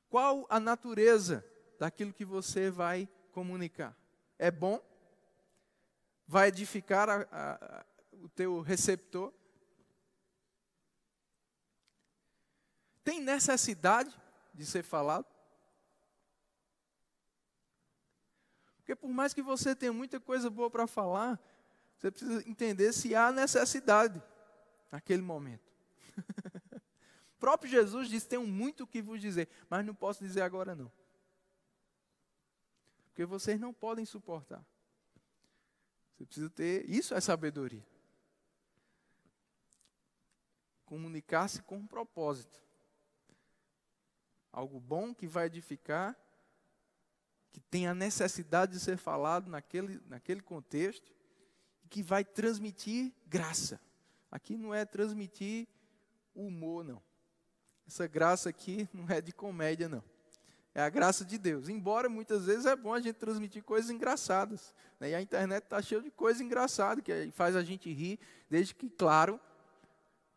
Qual 0.09 0.47
a 0.49 0.61
natureza 0.61 1.45
daquilo 1.81 2.13
que 2.13 2.25
você 2.25 2.71
vai 2.71 3.09
comunicar. 3.33 3.99
É 4.39 4.53
bom? 4.53 4.81
Vai 6.29 6.47
edificar 6.47 7.11
a, 7.11 7.27
a, 7.33 7.85
o 8.13 8.29
teu 8.29 8.61
receptor? 8.61 9.35
Tem 13.03 13.21
necessidade 13.21 14.17
de 14.55 14.65
ser 14.65 14.85
falado? 14.85 15.27
Porque 18.83 18.95
por 18.95 19.09
mais 19.09 19.33
que 19.33 19.41
você 19.41 19.75
tenha 19.75 19.93
muita 19.93 20.21
coisa 20.21 20.51
boa 20.51 20.71
para 20.71 20.87
falar, 20.87 21.41
você 21.97 22.11
precisa 22.11 22.49
entender 22.49 22.93
se 22.93 23.15
há 23.15 23.33
necessidade 23.33 24.23
naquele 24.91 25.23
momento. 25.23 25.73
o 26.19 27.39
próprio 27.41 27.71
Jesus 27.71 28.09
disse: 28.09 28.29
Tenho 28.29 28.47
muito 28.47 28.85
o 28.85 28.87
que 28.87 29.01
vos 29.01 29.21
dizer, 29.21 29.49
mas 29.71 29.87
não 29.87 29.95
posso 29.95 30.23
dizer 30.23 30.43
agora 30.43 30.75
não 30.75 30.91
porque 33.13 33.27
vocês 33.27 33.61
não 33.61 33.75
podem 33.75 34.07
suportar. 34.07 34.65
Você 36.17 36.25
precisa 36.25 36.51
ter, 36.51 36.89
isso 36.89 37.15
é 37.15 37.21
sabedoria. 37.21 37.87
Comunicar-se 40.87 41.63
com 41.63 41.77
um 41.77 41.87
propósito. 41.87 42.61
Algo 44.51 44.81
bom 44.81 45.15
que 45.15 45.27
vai 45.27 45.47
edificar, 45.47 46.19
que 47.53 47.61
tem 47.61 47.87
a 47.87 47.95
necessidade 47.95 48.73
de 48.73 48.81
ser 48.81 48.97
falado 48.97 49.51
naquele, 49.51 50.01
naquele 50.09 50.41
contexto, 50.41 51.13
e 51.85 51.89
que 51.89 52.03
vai 52.03 52.25
transmitir 52.25 53.13
graça. 53.27 53.81
Aqui 54.31 54.57
não 54.57 54.75
é 54.75 54.85
transmitir 54.85 55.69
humor, 56.35 56.83
não. 56.83 57.03
Essa 57.87 58.07
graça 58.07 58.49
aqui 58.49 58.89
não 58.93 59.09
é 59.09 59.21
de 59.21 59.33
comédia, 59.33 59.89
não. 59.89 60.03
É 60.75 60.81
a 60.81 60.89
graça 60.89 61.23
de 61.25 61.37
Deus. 61.37 61.69
Embora 61.69 62.09
muitas 62.09 62.47
vezes 62.47 62.65
é 62.65 62.75
bom 62.75 62.95
a 62.95 63.01
gente 63.01 63.17
transmitir 63.17 63.63
coisas 63.63 63.91
engraçadas. 63.91 64.75
Né? 64.99 65.11
E 65.11 65.15
a 65.15 65.21
internet 65.21 65.65
está 65.65 65.83
cheia 65.83 66.01
de 66.01 66.11
coisas 66.11 66.41
engraçadas 66.41 67.05
que 67.05 67.31
faz 67.33 67.55
a 67.55 67.63
gente 67.63 67.93
rir, 67.93 68.19
desde 68.49 68.75
que, 68.75 68.89
claro, 68.89 69.39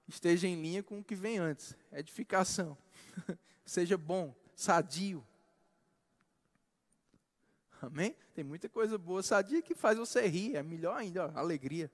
esteja 0.07 0.45
em 0.45 0.61
linha 0.61 0.83
com 0.83 0.99
o 0.99 1.03
que 1.03 1.15
vem 1.15 1.37
antes. 1.37 1.73
Edificação. 1.93 2.77
Seja 3.65 3.97
bom, 3.97 4.35
sadio. 4.53 5.25
Amém? 7.85 8.15
Tem 8.33 8.43
muita 8.43 8.67
coisa 8.67 8.97
boa, 8.97 9.21
sadia, 9.21 9.61
que 9.61 9.75
faz 9.75 9.97
você 9.97 10.27
rir. 10.27 10.55
É 10.55 10.63
melhor 10.63 10.97
ainda, 10.97 11.27
ó, 11.27 11.39
alegria. 11.39 11.91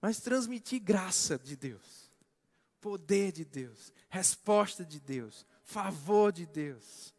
Mas 0.00 0.20
transmitir 0.20 0.80
graça 0.80 1.38
de 1.38 1.56
Deus, 1.56 2.12
poder 2.80 3.32
de 3.32 3.44
Deus, 3.44 3.92
resposta 4.08 4.84
de 4.84 5.00
Deus, 5.00 5.46
favor 5.62 6.30
de 6.30 6.46
Deus, 6.46 7.14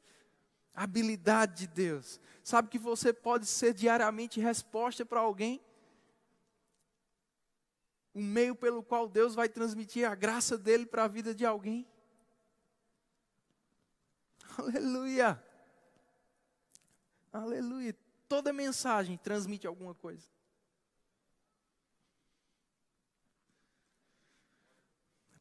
habilidade 0.74 1.60
de 1.60 1.68
Deus. 1.68 2.20
Sabe 2.44 2.70
que 2.70 2.80
você 2.80 3.12
pode 3.12 3.46
ser 3.46 3.74
diariamente 3.74 4.40
resposta 4.40 5.06
para 5.06 5.20
alguém? 5.20 5.60
Um 8.14 8.24
meio 8.24 8.56
pelo 8.56 8.82
qual 8.82 9.10
Deus 9.10 9.36
vai 9.36 9.50
transmitir 9.50 10.10
a 10.10 10.16
graça 10.16 10.58
dele 10.58 10.86
para 10.86 11.04
a 11.04 11.08
vida 11.08 11.36
de 11.36 11.46
alguém. 11.46 11.86
Aleluia! 14.58 15.44
Aleluia! 17.36 17.94
Toda 18.30 18.54
mensagem 18.54 19.18
transmite 19.18 19.68
alguma 19.68 19.94
coisa. 19.94 20.26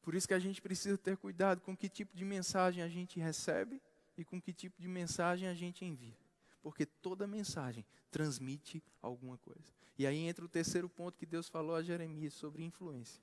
Por 0.02 0.16
isso 0.16 0.26
que 0.26 0.34
a 0.34 0.40
gente 0.40 0.60
precisa 0.60 0.98
ter 0.98 1.16
cuidado 1.16 1.60
com 1.60 1.76
que 1.76 1.88
tipo 1.88 2.16
de 2.16 2.24
mensagem 2.24 2.82
a 2.82 2.88
gente 2.88 3.20
recebe 3.20 3.80
e 4.16 4.24
com 4.24 4.42
que 4.42 4.52
tipo 4.52 4.82
de 4.82 4.88
mensagem 4.88 5.48
a 5.48 5.54
gente 5.54 5.84
envia. 5.84 6.18
Porque 6.60 6.84
toda 6.84 7.28
mensagem 7.28 7.86
transmite 8.10 8.82
alguma 9.00 9.38
coisa. 9.38 9.72
E 9.96 10.04
aí 10.04 10.18
entra 10.18 10.44
o 10.44 10.48
terceiro 10.48 10.88
ponto 10.88 11.16
que 11.16 11.24
Deus 11.24 11.48
falou 11.48 11.76
a 11.76 11.82
Jeremias 11.82 12.34
sobre 12.34 12.64
influência. 12.64 13.22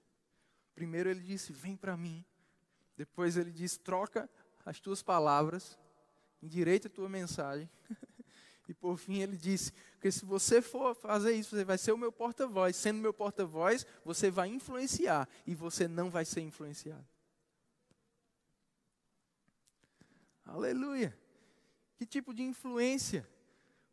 Primeiro 0.74 1.10
ele 1.10 1.22
disse: 1.22 1.52
Vem 1.52 1.76
para 1.76 1.98
mim. 1.98 2.24
Depois 2.96 3.36
ele 3.36 3.52
disse: 3.52 3.82
Troca 3.82 4.30
as 4.66 4.80
tuas 4.80 5.04
palavras, 5.04 5.78
endireita 6.42 6.88
a 6.88 6.92
tua 6.92 7.10
mensagem. 7.10 7.70
E 8.68 8.74
por 8.74 8.98
fim 8.98 9.22
ele 9.22 9.36
disse: 9.36 9.74
porque 10.02 10.12
se 10.12 10.26
você 10.26 10.64
for 10.64 10.96
fazer 10.96 11.34
isso, 11.34 11.56
você 11.56 11.64
vai 11.64 11.78
ser 11.78 11.92
o 11.92 11.98
meu 11.98 12.12
porta-voz. 12.12 12.76
Sendo 12.76 13.00
meu 13.00 13.14
porta-voz, 13.14 13.86
você 14.04 14.32
vai 14.32 14.50
influenciar 14.50 15.30
e 15.46 15.54
você 15.54 15.88
não 15.88 16.10
vai 16.10 16.26
ser 16.26 16.42
influenciado. 16.42 17.06
Aleluia! 20.44 21.16
Que 21.96 22.04
tipo 22.04 22.34
de 22.34 22.42
influência 22.42 23.30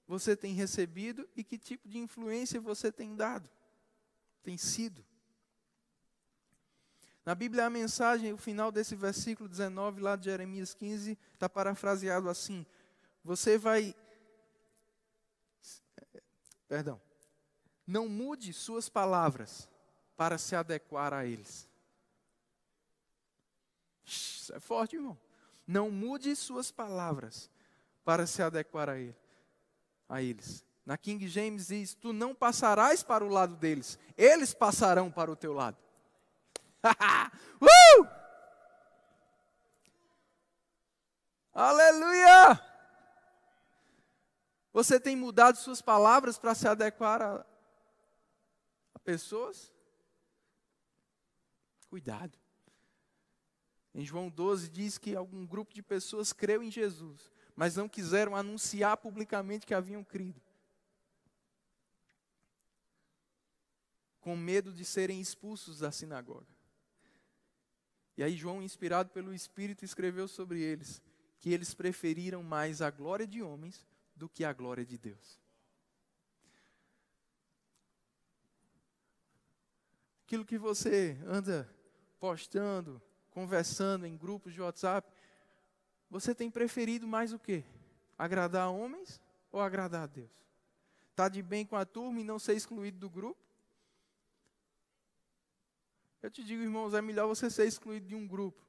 você 0.07 0.35
tem 0.35 0.55
recebido 0.55 1.29
e 1.37 1.45
que 1.45 1.59
tipo 1.59 1.87
de 1.87 1.99
influência 1.99 2.59
você 2.59 2.91
tem 2.91 3.15
dado, 3.15 3.47
tem 4.43 4.57
sido? 4.57 5.05
Na 7.23 7.35
Bíblia, 7.35 7.67
a 7.67 7.71
mensagem, 7.71 8.33
o 8.33 8.39
final 8.39 8.73
desse 8.73 8.97
versículo 8.97 9.47
19, 9.47 10.01
lá 10.01 10.17
de 10.17 10.25
Jeremias 10.25 10.73
15, 10.73 11.19
está 11.35 11.47
parafraseado 11.47 12.31
assim: 12.31 12.65
Você 13.23 13.59
vai 13.59 13.95
Perdão. 16.69 17.01
Não 17.87 18.09
mude 18.09 18.53
suas 18.53 18.89
palavras 18.89 19.69
para 20.17 20.37
se 20.37 20.55
adequar 20.55 21.15
a 21.15 21.25
eles. 21.25 21.67
Isso 24.05 24.55
é 24.55 24.61
forte, 24.61 24.97
irmão. 24.97 25.19
Não 25.67 25.91
mude 25.91 26.35
suas 26.37 26.71
palavras 26.71 27.51
para 28.05 28.27
se 28.27 28.43
adequar 28.43 28.89
a, 28.89 28.99
ele, 28.99 29.17
a 30.09 30.23
eles. 30.23 30.65
Na 30.85 30.97
King 30.97 31.27
James 31.29 31.69
diz: 31.69 31.95
Tu 31.95 32.13
não 32.13 32.35
passarás 32.35 33.03
para 33.03 33.25
o 33.25 33.29
lado 33.29 33.57
deles, 33.57 33.99
eles 34.17 34.55
passarão 34.55 35.11
para 35.11 35.31
o 35.31 35.37
teu 35.37 35.53
lado. 35.53 35.77
uh! 37.61 38.09
Aleluia! 41.53 42.68
Você 44.73 45.01
tem 45.01 45.17
mudado 45.17 45.57
suas 45.57 45.81
palavras 45.81 46.39
para 46.39 46.55
se 46.55 46.69
adequar 46.69 47.23
a, 47.23 47.47
a 48.95 48.99
pessoas? 48.99 49.73
Cuidado. 51.89 52.39
Em 53.95 54.05
João 54.05 54.29
12 54.29 54.69
diz 54.69 54.99
que 54.99 55.17
algum 55.17 55.47
grupo 55.47 55.73
de 55.73 55.83
pessoas 55.83 56.33
creu 56.33 56.63
em 56.63 56.71
Jesus, 56.71 57.33
mas 57.57 57.77
não 57.77 57.89
quiseram 57.89 58.37
anunciar 58.37 58.97
publicamente 58.99 59.67
que 59.67 59.75
haviam 59.75 60.05
crido. 60.05 60.41
Com 64.21 64.37
medo 64.37 64.73
de 64.73 64.85
serem 64.85 65.21
expulsos 65.21 65.79
da 65.79 65.91
sinagoga. 65.91 66.47
E 68.17 68.23
aí 68.23 68.37
João, 68.37 68.63
inspirado 68.63 69.11
pelo 69.11 69.33
Espírito, 69.33 69.85
escreveu 69.85 70.29
sobre 70.29 70.61
eles 70.61 71.03
que 71.39 71.53
eles 71.53 71.73
preferiram 71.73 72.43
mais 72.43 72.83
a 72.83 72.91
glória 72.91 73.27
de 73.27 73.43
homens 73.43 73.87
do 74.19 74.29
que 74.29 74.45
a 74.45 74.53
glória 74.53 74.85
de 74.85 74.99
Deus. 74.99 75.41
Aquilo 80.25 80.45
que 80.45 80.59
você 80.59 81.17
anda 81.25 81.73
postando, 82.19 83.01
conversando 83.31 84.07
em 84.07 84.17
grupos 84.17 84.53
de 84.53 84.61
WhatsApp, 84.61 85.11
você 86.11 86.35
tem 86.35 86.51
preferido 86.51 87.07
mais 87.07 87.33
o 87.33 87.39
quê? 87.39 87.65
Agradar 88.19 88.71
homens 88.71 89.23
ou 89.53 89.61
agradar 89.61 90.03
a 90.03 90.07
Deus? 90.07 90.31
Está 91.11 91.29
de 91.29 91.43
bem 91.43 91.65
com 91.65 91.77
a 91.77 91.87
turma 91.87 92.21
e 92.21 92.25
não 92.25 92.39
ser 92.39 92.55
excluído 92.55 92.99
do 92.99 93.09
grupo? 93.09 93.41
Eu 96.21 96.31
te 96.31 96.43
digo, 96.43 96.63
irmãos, 96.63 96.93
é 96.93 97.01
melhor 97.01 97.29
você 97.29 97.49
ser 97.49 97.67
excluído 97.67 98.07
de 98.07 98.17
um 98.17 98.27
grupo 98.27 98.61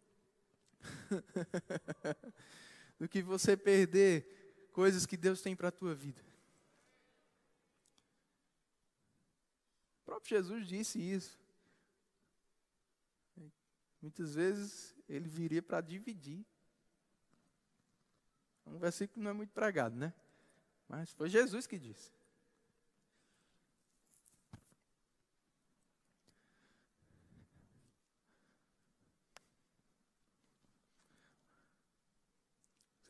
do 3.00 3.10
que 3.10 3.24
você 3.24 3.58
perder 3.58 4.39
coisas 4.70 5.06
que 5.06 5.18
Deus 5.18 5.42
tem 5.42 5.56
para 5.56 5.68
a 5.68 5.72
tua 5.72 5.94
vida. 5.94 6.22
O 10.02 10.06
próprio 10.06 10.38
Jesus 10.38 10.68
disse 10.68 11.00
isso. 11.00 11.40
Muitas 14.02 14.36
vezes 14.36 14.96
ele 15.08 15.28
viria 15.28 15.62
para 15.62 15.82
dividir. 15.82 16.46
Um 18.66 18.78
versículo 18.78 19.16
que 19.16 19.20
não 19.20 19.32
é 19.32 19.34
muito 19.34 19.52
pregado, 19.52 19.96
né? 19.96 20.14
Mas 20.88 21.12
foi 21.14 21.30
Jesus 21.30 21.68
que 21.68 21.78
disse. 21.78 22.12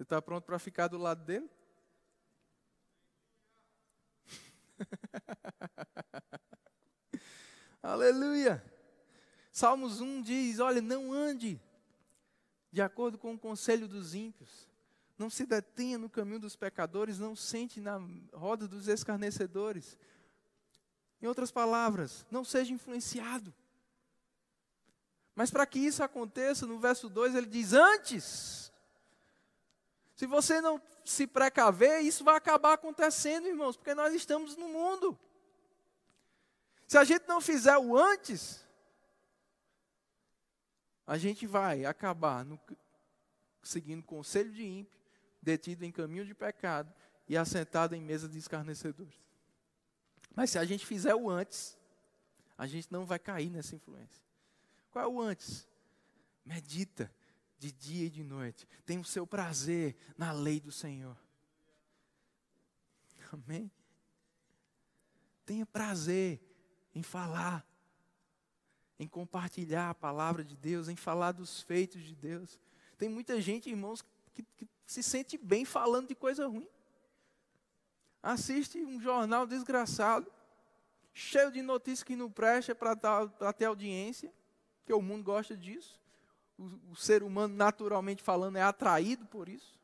Está 0.09 0.19
pronto 0.19 0.43
para 0.43 0.57
ficar 0.57 0.87
do 0.87 0.97
lado 0.97 1.23
dele? 1.23 1.47
Aleluia! 7.83 8.63
Salmos 9.51 10.01
1 10.01 10.23
diz: 10.23 10.57
Olha, 10.57 10.81
não 10.81 11.13
ande 11.13 11.61
de 12.71 12.81
acordo 12.81 13.19
com 13.19 13.35
o 13.35 13.39
conselho 13.39 13.87
dos 13.87 14.15
ímpios, 14.15 14.67
não 15.15 15.29
se 15.29 15.45
detenha 15.45 15.99
no 15.99 16.09
caminho 16.09 16.39
dos 16.39 16.55
pecadores, 16.55 17.19
não 17.19 17.35
sente 17.35 17.79
na 17.79 18.01
roda 18.33 18.67
dos 18.67 18.87
escarnecedores. 18.87 19.95
Em 21.21 21.27
outras 21.27 21.51
palavras, 21.51 22.25
não 22.31 22.43
seja 22.43 22.73
influenciado. 22.73 23.53
Mas 25.35 25.51
para 25.51 25.67
que 25.67 25.77
isso 25.77 26.01
aconteça, 26.01 26.65
no 26.65 26.79
verso 26.79 27.09
2 27.09 27.35
ele 27.35 27.45
diz: 27.45 27.73
Antes, 27.73 28.68
se 30.19 30.27
você 30.27 30.59
não 30.59 30.81
se 31.05 31.25
precaver, 31.25 32.01
isso 32.01 32.25
vai 32.25 32.35
acabar 32.35 32.73
acontecendo, 32.73 33.47
irmãos, 33.47 33.77
porque 33.77 33.95
nós 33.95 34.13
estamos 34.13 34.57
no 34.57 34.67
mundo. 34.67 35.17
Se 36.85 36.97
a 36.97 37.05
gente 37.05 37.25
não 37.25 37.39
fizer 37.39 37.77
o 37.77 37.97
antes, 37.97 38.67
a 41.07 41.17
gente 41.17 41.47
vai 41.47 41.85
acabar 41.85 42.43
no, 42.43 42.59
seguindo 43.63 44.03
conselho 44.03 44.51
de 44.51 44.61
ímpio, 44.61 44.99
detido 45.41 45.85
em 45.85 45.91
caminho 45.91 46.25
de 46.25 46.35
pecado 46.35 46.93
e 47.25 47.37
assentado 47.37 47.95
em 47.95 48.01
mesa 48.01 48.27
de 48.27 48.37
escarnecedores. 48.37 49.15
Mas 50.35 50.49
se 50.49 50.59
a 50.59 50.65
gente 50.65 50.85
fizer 50.85 51.15
o 51.15 51.29
antes, 51.29 51.77
a 52.57 52.67
gente 52.67 52.91
não 52.91 53.05
vai 53.05 53.19
cair 53.19 53.49
nessa 53.49 53.73
influência. 53.73 54.21
Qual 54.91 55.05
é 55.05 55.07
o 55.07 55.21
antes? 55.21 55.65
Medita 56.43 57.09
de 57.59 57.71
dia 57.71 58.07
e 58.07 58.09
de 58.09 58.23
noite. 58.23 58.67
Tem 58.85 58.97
o 58.97 59.05
seu 59.05 59.27
prazer 59.27 59.95
na 60.17 60.31
lei 60.31 60.59
do 60.59 60.71
Senhor. 60.71 61.17
Amém? 63.31 63.71
Tenha 65.45 65.65
prazer 65.65 66.41
em 66.95 67.03
falar 67.03 67.69
em 68.99 69.07
compartilhar 69.07 69.89
a 69.89 69.95
palavra 69.95 70.43
de 70.43 70.57
Deus, 70.57 70.89
em 70.89 70.95
falar 70.95 71.31
dos 71.31 71.61
feitos 71.61 72.03
de 72.03 72.13
Deus. 72.13 72.59
Tem 72.97 73.07
muita 73.07 73.39
gente, 73.39 73.69
irmãos, 73.69 74.03
que, 74.33 74.43
que 74.43 74.67
se 74.85 75.01
sente 75.01 75.37
bem 75.37 75.63
falando 75.63 76.09
de 76.09 76.15
coisa 76.15 76.45
ruim. 76.45 76.67
Assiste 78.21 78.77
um 78.83 78.99
jornal 78.99 79.47
desgraçado, 79.47 80.29
cheio 81.13 81.49
de 81.49 81.61
notícias 81.61 82.03
que 82.03 82.15
não 82.17 82.29
presta 82.29 82.75
para 82.75 83.53
ter 83.53 83.65
audiência, 83.65 84.33
que 84.85 84.91
o 84.91 85.01
mundo 85.01 85.23
gosta 85.23 85.55
disso. 85.55 85.98
O, 86.59 86.91
o 86.91 86.95
ser 86.95 87.23
humano, 87.23 87.55
naturalmente 87.55 88.21
falando, 88.21 88.57
é 88.57 88.61
atraído 88.61 89.25
por 89.25 89.47
isso. 89.47 89.79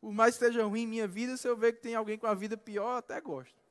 Por 0.00 0.12
mais 0.12 0.36
que 0.36 0.44
esteja 0.44 0.64
ruim 0.64 0.86
minha 0.86 1.06
vida, 1.06 1.36
se 1.36 1.46
eu 1.46 1.56
ver 1.56 1.74
que 1.74 1.82
tem 1.82 1.94
alguém 1.94 2.18
com 2.18 2.26
a 2.26 2.34
vida 2.34 2.56
pior, 2.56 2.92
eu 2.92 2.96
até 2.96 3.20
gosto 3.20 3.66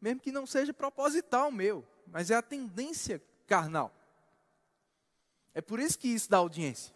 mesmo 0.00 0.20
que 0.20 0.32
não 0.32 0.46
seja 0.46 0.72
proposital 0.72 1.50
meu, 1.50 1.86
mas 2.06 2.30
é 2.30 2.34
a 2.34 2.42
tendência 2.42 3.22
carnal. 3.46 3.94
É 5.52 5.60
por 5.60 5.78
isso 5.78 5.98
que 5.98 6.08
isso 6.08 6.30
dá 6.30 6.38
audiência. 6.38 6.94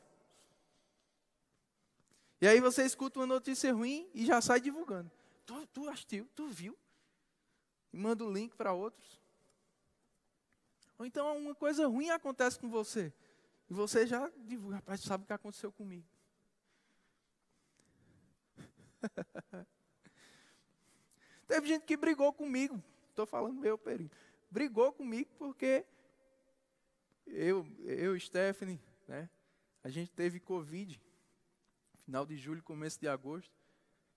E 2.40 2.46
aí 2.46 2.60
você 2.60 2.84
escuta 2.84 3.18
uma 3.20 3.26
notícia 3.26 3.72
ruim 3.72 4.08
e 4.14 4.24
já 4.24 4.40
sai 4.40 4.60
divulgando. 4.60 5.10
Tu, 5.44 5.66
tu 5.68 5.88
assistiu, 5.88 6.28
tu 6.34 6.48
viu? 6.48 6.76
E 7.92 7.96
manda 7.96 8.24
o 8.24 8.32
link 8.32 8.54
para 8.54 8.72
outros. 8.72 9.20
Ou 10.98 11.06
então 11.06 11.36
uma 11.36 11.54
coisa 11.54 11.86
ruim 11.86 12.10
acontece 12.10 12.58
com 12.58 12.68
você. 12.68 13.12
E 13.68 13.74
você 13.74 14.06
já 14.06 14.30
divulga, 14.36 14.76
rapaz, 14.76 15.00
sabe 15.00 15.24
o 15.24 15.26
que 15.26 15.32
aconteceu 15.32 15.72
comigo. 15.72 16.06
Teve 21.46 21.68
gente 21.68 21.84
que 21.84 21.96
brigou 21.96 22.32
comigo 22.32 22.82
Estou 23.14 23.26
falando 23.26 23.60
meu 23.60 23.78
perigo. 23.78 24.10
Brigou 24.50 24.92
comigo 24.92 25.30
porque 25.38 25.86
eu, 27.24 27.64
eu 27.84 28.18
Stephanie, 28.18 28.82
né? 29.06 29.30
A 29.84 29.88
gente 29.88 30.10
teve 30.10 30.40
Covid, 30.40 31.00
final 32.00 32.26
de 32.26 32.36
julho, 32.36 32.60
começo 32.60 32.98
de 32.98 33.06
agosto. 33.06 33.52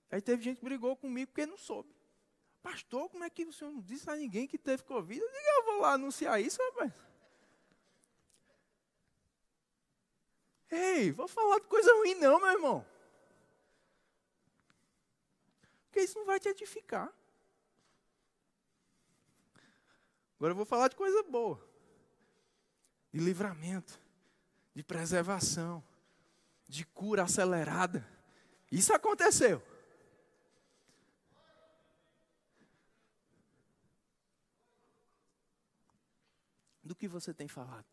Aí 0.10 0.20
teve 0.20 0.42
gente 0.42 0.58
que 0.58 0.66
brigou 0.66 0.98
comigo 0.98 1.28
porque 1.28 1.46
não 1.46 1.60
soube. 1.60 1.94
Pastor, 2.68 3.10
como 3.10 3.24
é 3.24 3.30
que 3.30 3.46
o 3.46 3.54
senhor 3.54 3.72
não 3.72 3.80
disse 3.80 4.10
a 4.10 4.16
ninguém 4.18 4.46
que 4.46 4.58
teve 4.58 4.84
Covid? 4.84 5.22
Eu 5.22 5.32
digo, 5.32 5.40
eu 5.40 5.64
vou 5.64 5.80
lá 5.80 5.94
anunciar 5.94 6.42
isso, 6.42 6.62
rapaz. 6.62 6.92
Ei, 10.70 11.10
vou 11.14 11.30
falar 11.30 11.60
de 11.60 11.68
coisa 11.68 11.90
ruim 11.94 12.16
não, 12.16 12.42
meu 12.42 12.52
irmão. 12.52 12.86
Porque 15.86 16.02
isso 16.02 16.20
não 16.20 16.26
vai 16.26 16.42
te 16.42 16.50
edificar. 16.50 17.10
Agora 20.36 20.52
eu 20.52 20.58
vou 20.58 20.66
falar 20.66 20.90
de 20.90 20.98
coisa 20.98 21.24
boa. 21.24 21.66
De 23.14 23.22
livramento, 23.22 23.98
de 24.76 24.84
preservação, 24.84 25.82
de 26.68 26.86
cura 26.86 27.24
acelerada. 27.24 28.06
Isso 28.70 28.94
aconteceu. 28.94 29.64
Que 36.98 37.08
você 37.08 37.34
tem 37.34 37.48
falado? 37.48 37.86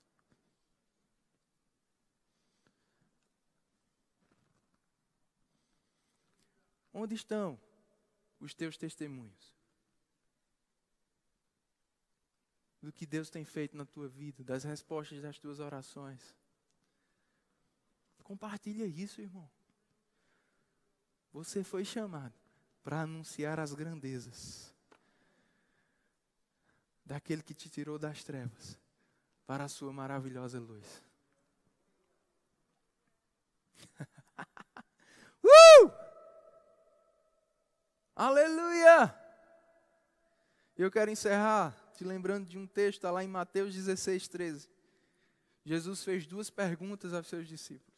Onde 6.92 7.14
estão 7.14 7.60
os 8.40 8.54
teus 8.54 8.76
testemunhos? 8.76 9.54
do 12.84 12.92
que 12.92 13.06
Deus 13.06 13.30
tem 13.30 13.46
feito 13.46 13.74
na 13.74 13.86
tua 13.86 14.06
vida, 14.08 14.44
das 14.44 14.62
respostas 14.62 15.22
das 15.22 15.38
tuas 15.38 15.58
orações. 15.58 16.36
Compartilha 18.22 18.84
isso, 18.84 19.22
irmão. 19.22 19.50
Você 21.32 21.64
foi 21.64 21.82
chamado 21.82 22.34
para 22.82 23.00
anunciar 23.00 23.58
as 23.58 23.72
grandezas 23.72 24.74
daquele 27.04 27.42
que 27.42 27.54
te 27.54 27.70
tirou 27.70 27.98
das 27.98 28.22
trevas 28.22 28.78
para 29.46 29.64
a 29.64 29.68
sua 29.68 29.92
maravilhosa 29.92 30.58
luz. 30.58 31.02
uh! 35.44 35.92
Aleluia! 38.16 39.14
Eu 40.76 40.90
quero 40.90 41.10
encerrar 41.10 41.84
te 41.94 42.04
lembrando 42.04 42.48
de 42.48 42.58
um 42.58 42.66
texto, 42.66 42.98
está 42.98 43.10
lá 43.10 43.22
em 43.22 43.28
Mateus 43.28 43.74
16, 43.74 44.28
13. 44.28 44.68
Jesus 45.64 46.04
fez 46.04 46.26
duas 46.26 46.50
perguntas 46.50 47.14
aos 47.14 47.26
seus 47.28 47.46
discípulos. 47.46 47.94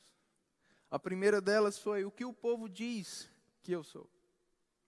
A 0.90 0.98
primeira 0.98 1.40
delas 1.40 1.78
foi: 1.78 2.04
O 2.04 2.10
que 2.10 2.24
o 2.24 2.32
povo 2.32 2.68
diz 2.68 3.28
que 3.62 3.72
eu 3.72 3.82
sou? 3.82 4.08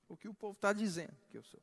O 0.08 0.16
que 0.16 0.28
o 0.28 0.34
povo 0.34 0.52
está 0.52 0.72
dizendo 0.72 1.16
que 1.30 1.36
eu 1.36 1.42
sou? 1.42 1.60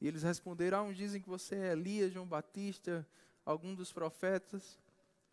E 0.00 0.06
eles 0.06 0.22
responderam: 0.22 0.78
ah, 0.78 0.82
uns 0.82 0.96
dizem 0.96 1.22
que 1.22 1.28
você 1.28 1.54
é 1.54 1.72
Elias, 1.72 2.12
João 2.12 2.26
Batista, 2.26 3.06
algum 3.50 3.74
dos 3.74 3.92
profetas. 3.92 4.78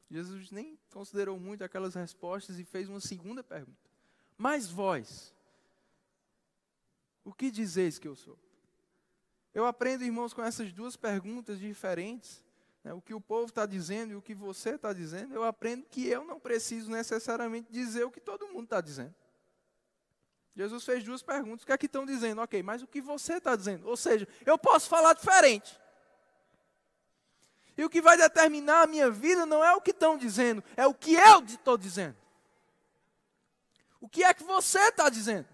Jesus 0.10 0.52
nem 0.52 0.78
considerou 0.92 1.40
muito 1.40 1.64
aquelas 1.64 1.96
respostas 1.96 2.60
e 2.60 2.64
fez 2.64 2.90
uma 2.90 3.00
segunda 3.00 3.44
pergunta. 3.44 3.90
Mas 4.38 4.70
vós, 4.70 5.34
o 7.24 7.34
que 7.34 7.52
dizeis 7.52 8.00
que 8.00 8.08
eu 8.08 8.16
sou? 8.16 8.38
Eu 9.54 9.66
aprendo, 9.66 10.04
irmãos, 10.04 10.34
com 10.34 10.44
essas 10.44 10.72
duas 10.72 10.96
perguntas 10.96 11.60
diferentes, 11.60 12.44
né, 12.84 12.94
o 12.94 13.02
que 13.02 13.14
o 13.14 13.20
povo 13.20 13.48
está 13.48 13.66
dizendo 13.66 14.14
e 14.14 14.16
o 14.16 14.22
que 14.22 14.36
você 14.36 14.72
está 14.76 14.94
dizendo, 14.94 15.34
eu 15.34 15.44
aprendo 15.44 15.86
que 15.86 16.08
eu 16.08 16.24
não 16.24 16.40
preciso 16.40 16.92
necessariamente 16.92 17.72
dizer 17.72 18.04
o 18.04 18.12
que 18.12 18.22
todo 18.22 18.48
mundo 18.48 18.66
está 18.66 18.80
dizendo. 18.80 19.16
Jesus 20.56 20.84
fez 20.84 21.04
duas 21.04 21.22
perguntas. 21.22 21.64
O 21.64 21.66
que 21.68 21.72
é 21.72 21.78
que 21.78 21.86
estão 21.86 22.04
dizendo? 22.06 22.42
Ok, 22.42 22.64
mas 22.64 22.82
o 22.82 22.88
que 22.88 23.00
você 23.00 23.36
está 23.36 23.56
dizendo? 23.56 23.88
Ou 23.88 23.96
seja, 23.96 24.28
eu 24.44 24.58
posso 24.58 24.90
falar 24.90 25.14
diferente. 25.14 25.80
E 27.78 27.86
o 27.86 27.90
que 27.90 28.02
vai 28.02 28.18
determinar 28.18 28.84
a 28.84 28.88
minha 28.88 29.10
vida 29.12 29.46
não 29.46 29.64
é 29.64 29.74
o 29.76 29.82
que 29.82 29.92
estão 29.92 30.18
dizendo, 30.18 30.64
é 30.76 30.88
o 30.88 30.94
que 30.94 31.14
eu 31.14 31.44
estou 31.44 31.78
dizendo. 31.78 32.18
O 34.02 34.10
que 34.10 34.24
é 34.24 34.34
que 34.34 34.44
você 34.44 34.80
está 34.80 35.10
dizendo? 35.10 35.48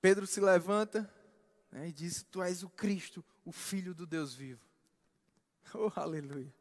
Pedro 0.00 0.24
se 0.24 0.40
levanta 0.40 1.10
né, 1.70 1.88
e 1.88 1.92
diz: 1.92 2.22
Tu 2.30 2.40
és 2.40 2.62
o 2.62 2.68
Cristo, 2.68 3.24
o 3.44 3.50
Filho 3.50 3.92
do 3.92 4.06
Deus 4.06 4.34
vivo. 4.34 4.64
Oh, 5.74 5.90
aleluia. 5.96 6.54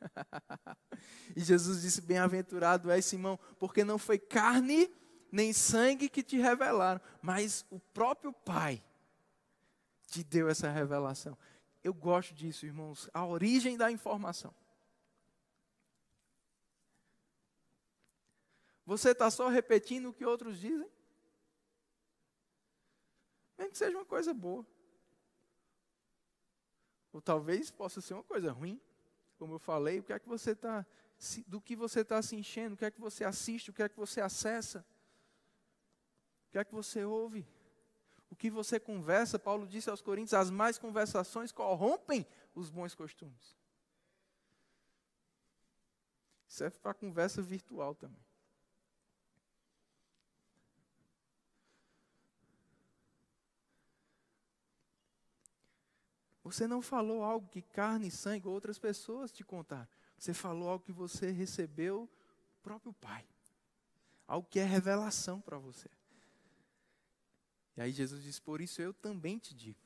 e 1.36 1.40
Jesus 1.40 1.82
disse: 1.82 2.00
Bem-aventurado 2.00 2.90
és 2.90 3.04
Simão, 3.04 3.38
porque 3.56 3.84
não 3.84 3.98
foi 3.98 4.18
carne 4.18 4.92
nem 5.30 5.52
sangue 5.52 6.08
que 6.08 6.24
te 6.24 6.36
revelaram, 6.38 7.00
mas 7.22 7.64
o 7.70 7.78
próprio 7.78 8.32
Pai 8.32 8.82
te 10.12 10.24
deu 10.24 10.48
essa 10.48 10.70
revelação. 10.70 11.36
Eu 11.82 11.94
gosto 11.94 12.34
disso, 12.34 12.66
irmãos, 12.66 13.08
a 13.12 13.24
origem 13.26 13.76
da 13.76 13.90
informação. 13.90 14.54
Você 18.84 19.12
está 19.12 19.30
só 19.30 19.48
repetindo 19.48 20.10
o 20.10 20.12
que 20.12 20.24
outros 20.24 20.60
dizem? 20.60 20.90
Mesmo 23.56 23.72
que 23.72 23.78
seja 23.78 23.96
uma 23.96 24.04
coisa 24.04 24.34
boa. 24.34 24.66
Ou 27.12 27.22
talvez 27.22 27.70
possa 27.70 28.00
ser 28.00 28.14
uma 28.14 28.24
coisa 28.24 28.52
ruim 28.52 28.80
como 29.42 29.54
eu 29.54 29.58
falei, 29.58 29.98
o 29.98 30.04
que 30.04 30.12
é 30.12 30.20
que 30.20 30.28
você 30.28 30.52
está, 30.52 30.86
do 31.48 31.60
que 31.60 31.74
você 31.74 32.02
está 32.02 32.22
se 32.22 32.36
enchendo, 32.36 32.76
o 32.76 32.78
que 32.78 32.84
é 32.84 32.92
que 32.92 33.00
você 33.00 33.24
assiste, 33.24 33.70
o 33.70 33.72
que 33.72 33.82
é 33.82 33.88
que 33.88 33.96
você 33.96 34.20
acessa, 34.20 34.86
o 36.46 36.52
que 36.52 36.58
é 36.58 36.64
que 36.64 36.72
você 36.72 37.04
ouve, 37.04 37.44
que 38.42 38.50
você 38.50 38.80
conversa. 38.80 39.38
Paulo 39.38 39.68
disse 39.68 39.88
aos 39.88 40.02
Coríntios: 40.02 40.34
as 40.34 40.50
mais 40.50 40.76
conversações 40.76 41.52
corrompem 41.52 42.26
os 42.56 42.68
bons 42.68 42.92
costumes. 42.92 43.56
Serve 46.48 46.76
para 46.80 46.92
conversa 46.92 47.40
virtual 47.40 47.94
também. 47.94 48.20
Você 56.42 56.66
não 56.66 56.82
falou 56.82 57.22
algo 57.22 57.48
que 57.48 57.62
carne 57.62 58.08
e 58.08 58.10
sangue 58.10 58.48
ou 58.48 58.54
outras 58.54 58.76
pessoas 58.76 59.30
te 59.30 59.44
contaram. 59.44 59.88
Você 60.18 60.34
falou 60.34 60.68
algo 60.68 60.84
que 60.84 60.90
você 60.90 61.30
recebeu 61.30 62.10
do 62.56 62.60
próprio 62.60 62.92
Pai. 62.92 63.24
Algo 64.26 64.48
que 64.50 64.58
é 64.58 64.64
revelação 64.64 65.40
para 65.40 65.58
você. 65.58 65.88
E 67.76 67.80
aí 67.80 67.92
Jesus 67.92 68.22
diz: 68.22 68.38
Por 68.38 68.60
isso 68.60 68.80
eu 68.80 68.92
também 68.92 69.38
te 69.38 69.54
digo. 69.54 69.78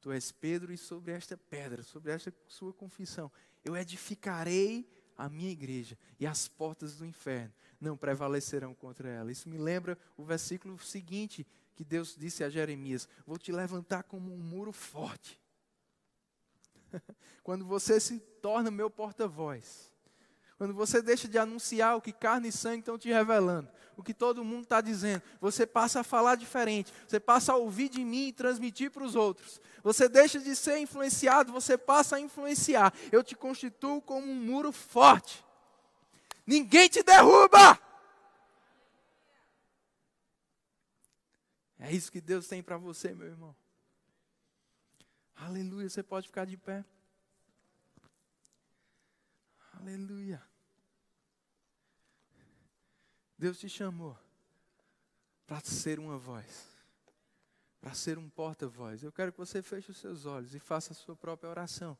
Tu 0.00 0.12
és 0.12 0.30
Pedro, 0.30 0.72
e 0.72 0.78
sobre 0.78 1.12
esta 1.12 1.36
pedra, 1.36 1.82
sobre 1.82 2.12
esta 2.12 2.32
sua 2.46 2.72
confissão, 2.72 3.30
eu 3.64 3.76
edificarei 3.76 4.88
a 5.16 5.28
minha 5.28 5.50
igreja, 5.50 5.98
e 6.20 6.26
as 6.26 6.46
portas 6.46 6.96
do 6.96 7.06
inferno 7.06 7.52
não 7.80 7.96
prevalecerão 7.96 8.74
contra 8.74 9.08
ela. 9.08 9.32
Isso 9.32 9.48
me 9.48 9.58
lembra 9.58 9.98
o 10.16 10.24
versículo 10.24 10.78
seguinte, 10.78 11.46
que 11.74 11.84
Deus 11.84 12.14
disse 12.16 12.44
a 12.44 12.50
Jeremias: 12.50 13.08
Vou 13.26 13.38
te 13.38 13.50
levantar 13.52 14.04
como 14.04 14.32
um 14.32 14.38
muro 14.38 14.72
forte. 14.72 15.40
Quando 17.42 17.64
você 17.64 17.98
se 18.00 18.18
torna 18.18 18.70
meu 18.70 18.90
porta-voz, 18.90 19.92
quando 20.58 20.72
você 20.72 21.02
deixa 21.02 21.28
de 21.28 21.38
anunciar 21.38 21.96
o 21.96 22.00
que 22.00 22.12
carne 22.12 22.48
e 22.48 22.52
sangue 22.52 22.80
estão 22.80 22.96
te 22.98 23.08
revelando, 23.08 23.68
o 23.96 24.02
que 24.02 24.14
todo 24.14 24.44
mundo 24.44 24.62
está 24.62 24.80
dizendo, 24.80 25.22
você 25.40 25.66
passa 25.66 26.00
a 26.00 26.04
falar 26.04 26.36
diferente, 26.36 26.92
você 27.06 27.20
passa 27.20 27.52
a 27.52 27.56
ouvir 27.56 27.88
de 27.88 28.04
mim 28.04 28.28
e 28.28 28.32
transmitir 28.32 28.90
para 28.90 29.04
os 29.04 29.14
outros. 29.14 29.60
Você 29.82 30.08
deixa 30.08 30.38
de 30.38 30.56
ser 30.56 30.78
influenciado, 30.78 31.52
você 31.52 31.76
passa 31.76 32.16
a 32.16 32.20
influenciar. 32.20 32.92
Eu 33.12 33.22
te 33.22 33.36
constituo 33.36 34.00
como 34.00 34.26
um 34.26 34.34
muro 34.34 34.72
forte. 34.72 35.44
Ninguém 36.46 36.88
te 36.88 37.02
derruba! 37.02 37.78
É 41.78 41.92
isso 41.92 42.10
que 42.10 42.20
Deus 42.20 42.48
tem 42.48 42.62
para 42.62 42.78
você, 42.78 43.14
meu 43.14 43.28
irmão. 43.28 43.54
Aleluia, 45.36 45.88
você 45.88 46.02
pode 46.02 46.26
ficar 46.26 46.46
de 46.46 46.56
pé. 46.56 46.84
Aleluia. 49.86 50.42
Deus 53.38 53.56
te 53.56 53.68
chamou 53.68 54.18
para 55.46 55.60
ser 55.60 56.00
uma 56.00 56.18
voz, 56.18 56.66
para 57.80 57.94
ser 57.94 58.18
um 58.18 58.28
porta-voz. 58.28 59.04
Eu 59.04 59.12
quero 59.12 59.30
que 59.30 59.38
você 59.38 59.62
feche 59.62 59.92
os 59.92 59.98
seus 59.98 60.26
olhos 60.26 60.56
e 60.56 60.58
faça 60.58 60.92
a 60.92 60.96
sua 60.96 61.14
própria 61.14 61.48
oração 61.48 61.96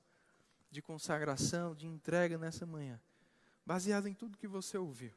de 0.68 0.82
consagração, 0.82 1.76
de 1.76 1.86
entrega 1.86 2.36
nessa 2.36 2.66
manhã, 2.66 3.00
baseada 3.64 4.10
em 4.10 4.14
tudo 4.14 4.36
que 4.36 4.48
você 4.48 4.76
ouviu. 4.76 5.12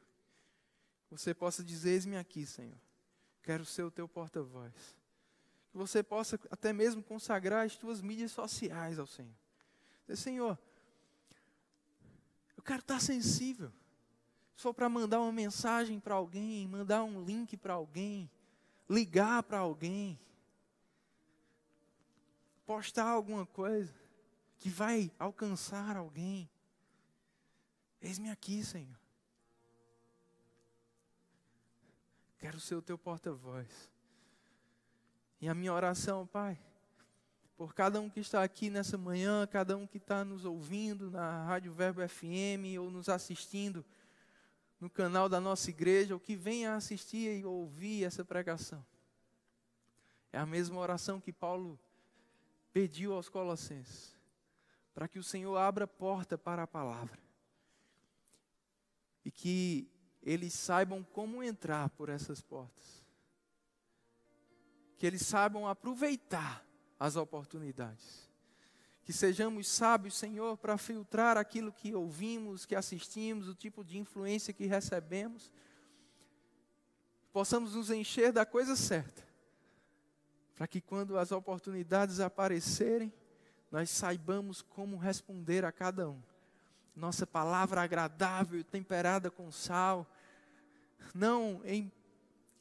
Você 1.10 1.34
possa 1.34 1.64
dizer: 1.64 1.90
Eis-me 1.90 2.16
aqui, 2.16 2.46
Senhor. 2.46 2.78
Quero 3.42 3.64
ser 3.64 3.82
o 3.82 3.90
teu 3.90 4.06
porta-voz. 4.06 4.72
Que 5.72 5.76
você 5.76 6.04
possa 6.04 6.38
até 6.48 6.72
mesmo 6.72 7.02
consagrar 7.02 7.66
as 7.66 7.76
tuas 7.76 8.00
mídias 8.00 8.30
sociais 8.30 8.96
ao 8.96 9.08
Senhor. 9.08 9.34
Dizer, 10.06 10.22
Senhor, 10.22 10.56
eu 12.60 12.62
quero 12.62 12.80
estar 12.80 13.00
sensível. 13.00 13.72
Se 14.54 14.62
for 14.62 14.74
para 14.74 14.86
mandar 14.86 15.18
uma 15.18 15.32
mensagem 15.32 15.98
para 15.98 16.14
alguém, 16.14 16.68
mandar 16.68 17.02
um 17.02 17.24
link 17.24 17.56
para 17.56 17.72
alguém, 17.72 18.30
ligar 18.86 19.42
para 19.44 19.60
alguém, 19.60 20.20
postar 22.66 23.06
alguma 23.06 23.46
coisa 23.46 23.94
que 24.58 24.68
vai 24.68 25.10
alcançar 25.18 25.96
alguém. 25.96 26.50
Eis-me 27.98 28.30
aqui, 28.30 28.62
Senhor. 28.62 29.00
Quero 32.36 32.60
ser 32.60 32.74
o 32.74 32.82
teu 32.82 32.98
porta-voz. 32.98 33.90
E 35.40 35.48
a 35.48 35.54
minha 35.54 35.72
oração, 35.72 36.26
Pai, 36.26 36.60
por 37.60 37.74
cada 37.74 38.00
um 38.00 38.08
que 38.08 38.20
está 38.20 38.42
aqui 38.42 38.70
nessa 38.70 38.96
manhã, 38.96 39.46
cada 39.46 39.76
um 39.76 39.86
que 39.86 39.98
está 39.98 40.24
nos 40.24 40.46
ouvindo 40.46 41.10
na 41.10 41.44
Rádio 41.44 41.74
Verbo 41.74 42.00
FM 42.08 42.80
ou 42.80 42.90
nos 42.90 43.06
assistindo 43.10 43.84
no 44.80 44.88
canal 44.88 45.28
da 45.28 45.38
nossa 45.38 45.68
igreja, 45.68 46.14
ou 46.14 46.18
que 46.18 46.34
venha 46.34 46.74
assistir 46.74 47.38
e 47.38 47.44
ouvir 47.44 48.04
essa 48.04 48.24
pregação. 48.24 48.82
É 50.32 50.38
a 50.38 50.46
mesma 50.46 50.80
oração 50.80 51.20
que 51.20 51.34
Paulo 51.34 51.78
pediu 52.72 53.12
aos 53.12 53.28
Colossenses, 53.28 54.16
para 54.94 55.06
que 55.06 55.18
o 55.18 55.22
Senhor 55.22 55.54
abra 55.58 55.86
porta 55.86 56.38
para 56.38 56.62
a 56.62 56.66
palavra. 56.66 57.18
E 59.22 59.30
que 59.30 59.86
eles 60.22 60.54
saibam 60.54 61.04
como 61.04 61.42
entrar 61.42 61.90
por 61.90 62.08
essas 62.08 62.40
portas. 62.40 63.04
Que 64.96 65.06
eles 65.06 65.20
saibam 65.26 65.68
aproveitar 65.68 66.69
as 67.00 67.16
oportunidades. 67.16 68.30
Que 69.02 69.12
sejamos 69.12 69.66
sábios, 69.66 70.14
Senhor, 70.14 70.56
para 70.58 70.78
filtrar 70.78 71.36
aquilo 71.36 71.72
que 71.72 71.94
ouvimos, 71.94 72.64
que 72.64 72.76
assistimos, 72.76 73.48
o 73.48 73.54
tipo 73.54 73.82
de 73.82 73.98
influência 73.98 74.52
que 74.52 74.66
recebemos. 74.66 75.50
Possamos 77.32 77.74
nos 77.74 77.90
encher 77.90 78.30
da 78.30 78.46
coisa 78.46 78.76
certa. 78.76 79.26
Para 80.54 80.68
que 80.68 80.80
quando 80.80 81.18
as 81.18 81.32
oportunidades 81.32 82.20
aparecerem, 82.20 83.12
nós 83.72 83.88
saibamos 83.88 84.60
como 84.60 84.98
responder 84.98 85.64
a 85.64 85.72
cada 85.72 86.08
um 86.08 86.20
nossa 87.00 87.26
palavra 87.26 87.82
agradável, 87.82 88.62
temperada 88.62 89.30
com 89.30 89.50
sal, 89.50 90.06
não 91.14 91.60
em 91.64 91.90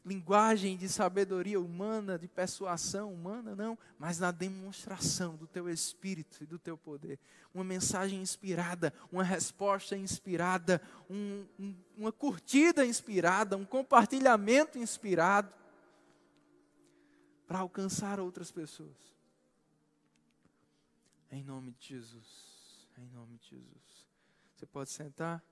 linguagem 0.05 0.77
de 0.77 0.87
sabedoria 0.87 1.59
humana, 1.59 2.17
de 2.17 2.27
persuasão 2.27 3.13
humana, 3.13 3.55
não, 3.55 3.77
mas 3.97 4.19
na 4.19 4.31
demonstração 4.31 5.35
do 5.35 5.45
teu 5.45 5.69
espírito 5.69 6.43
e 6.43 6.47
do 6.47 6.57
teu 6.57 6.77
poder. 6.77 7.19
Uma 7.53 7.63
mensagem 7.63 8.21
inspirada, 8.21 8.93
uma 9.11 9.23
resposta 9.23 9.97
inspirada, 9.97 10.81
um, 11.09 11.45
um, 11.59 11.75
uma 11.97 12.11
curtida 12.11 12.85
inspirada, 12.85 13.57
um 13.57 13.65
compartilhamento 13.65 14.77
inspirado 14.77 15.53
para 17.47 17.59
alcançar 17.59 18.19
outras 18.19 18.51
pessoas. 18.51 18.97
Em 21.31 21.43
nome 21.43 21.71
de 21.73 21.87
Jesus. 21.87 22.89
Em 22.97 23.07
nome 23.09 23.37
de 23.37 23.49
Jesus. 23.49 24.07
Você 24.55 24.65
pode 24.65 24.89
sentar? 24.89 25.43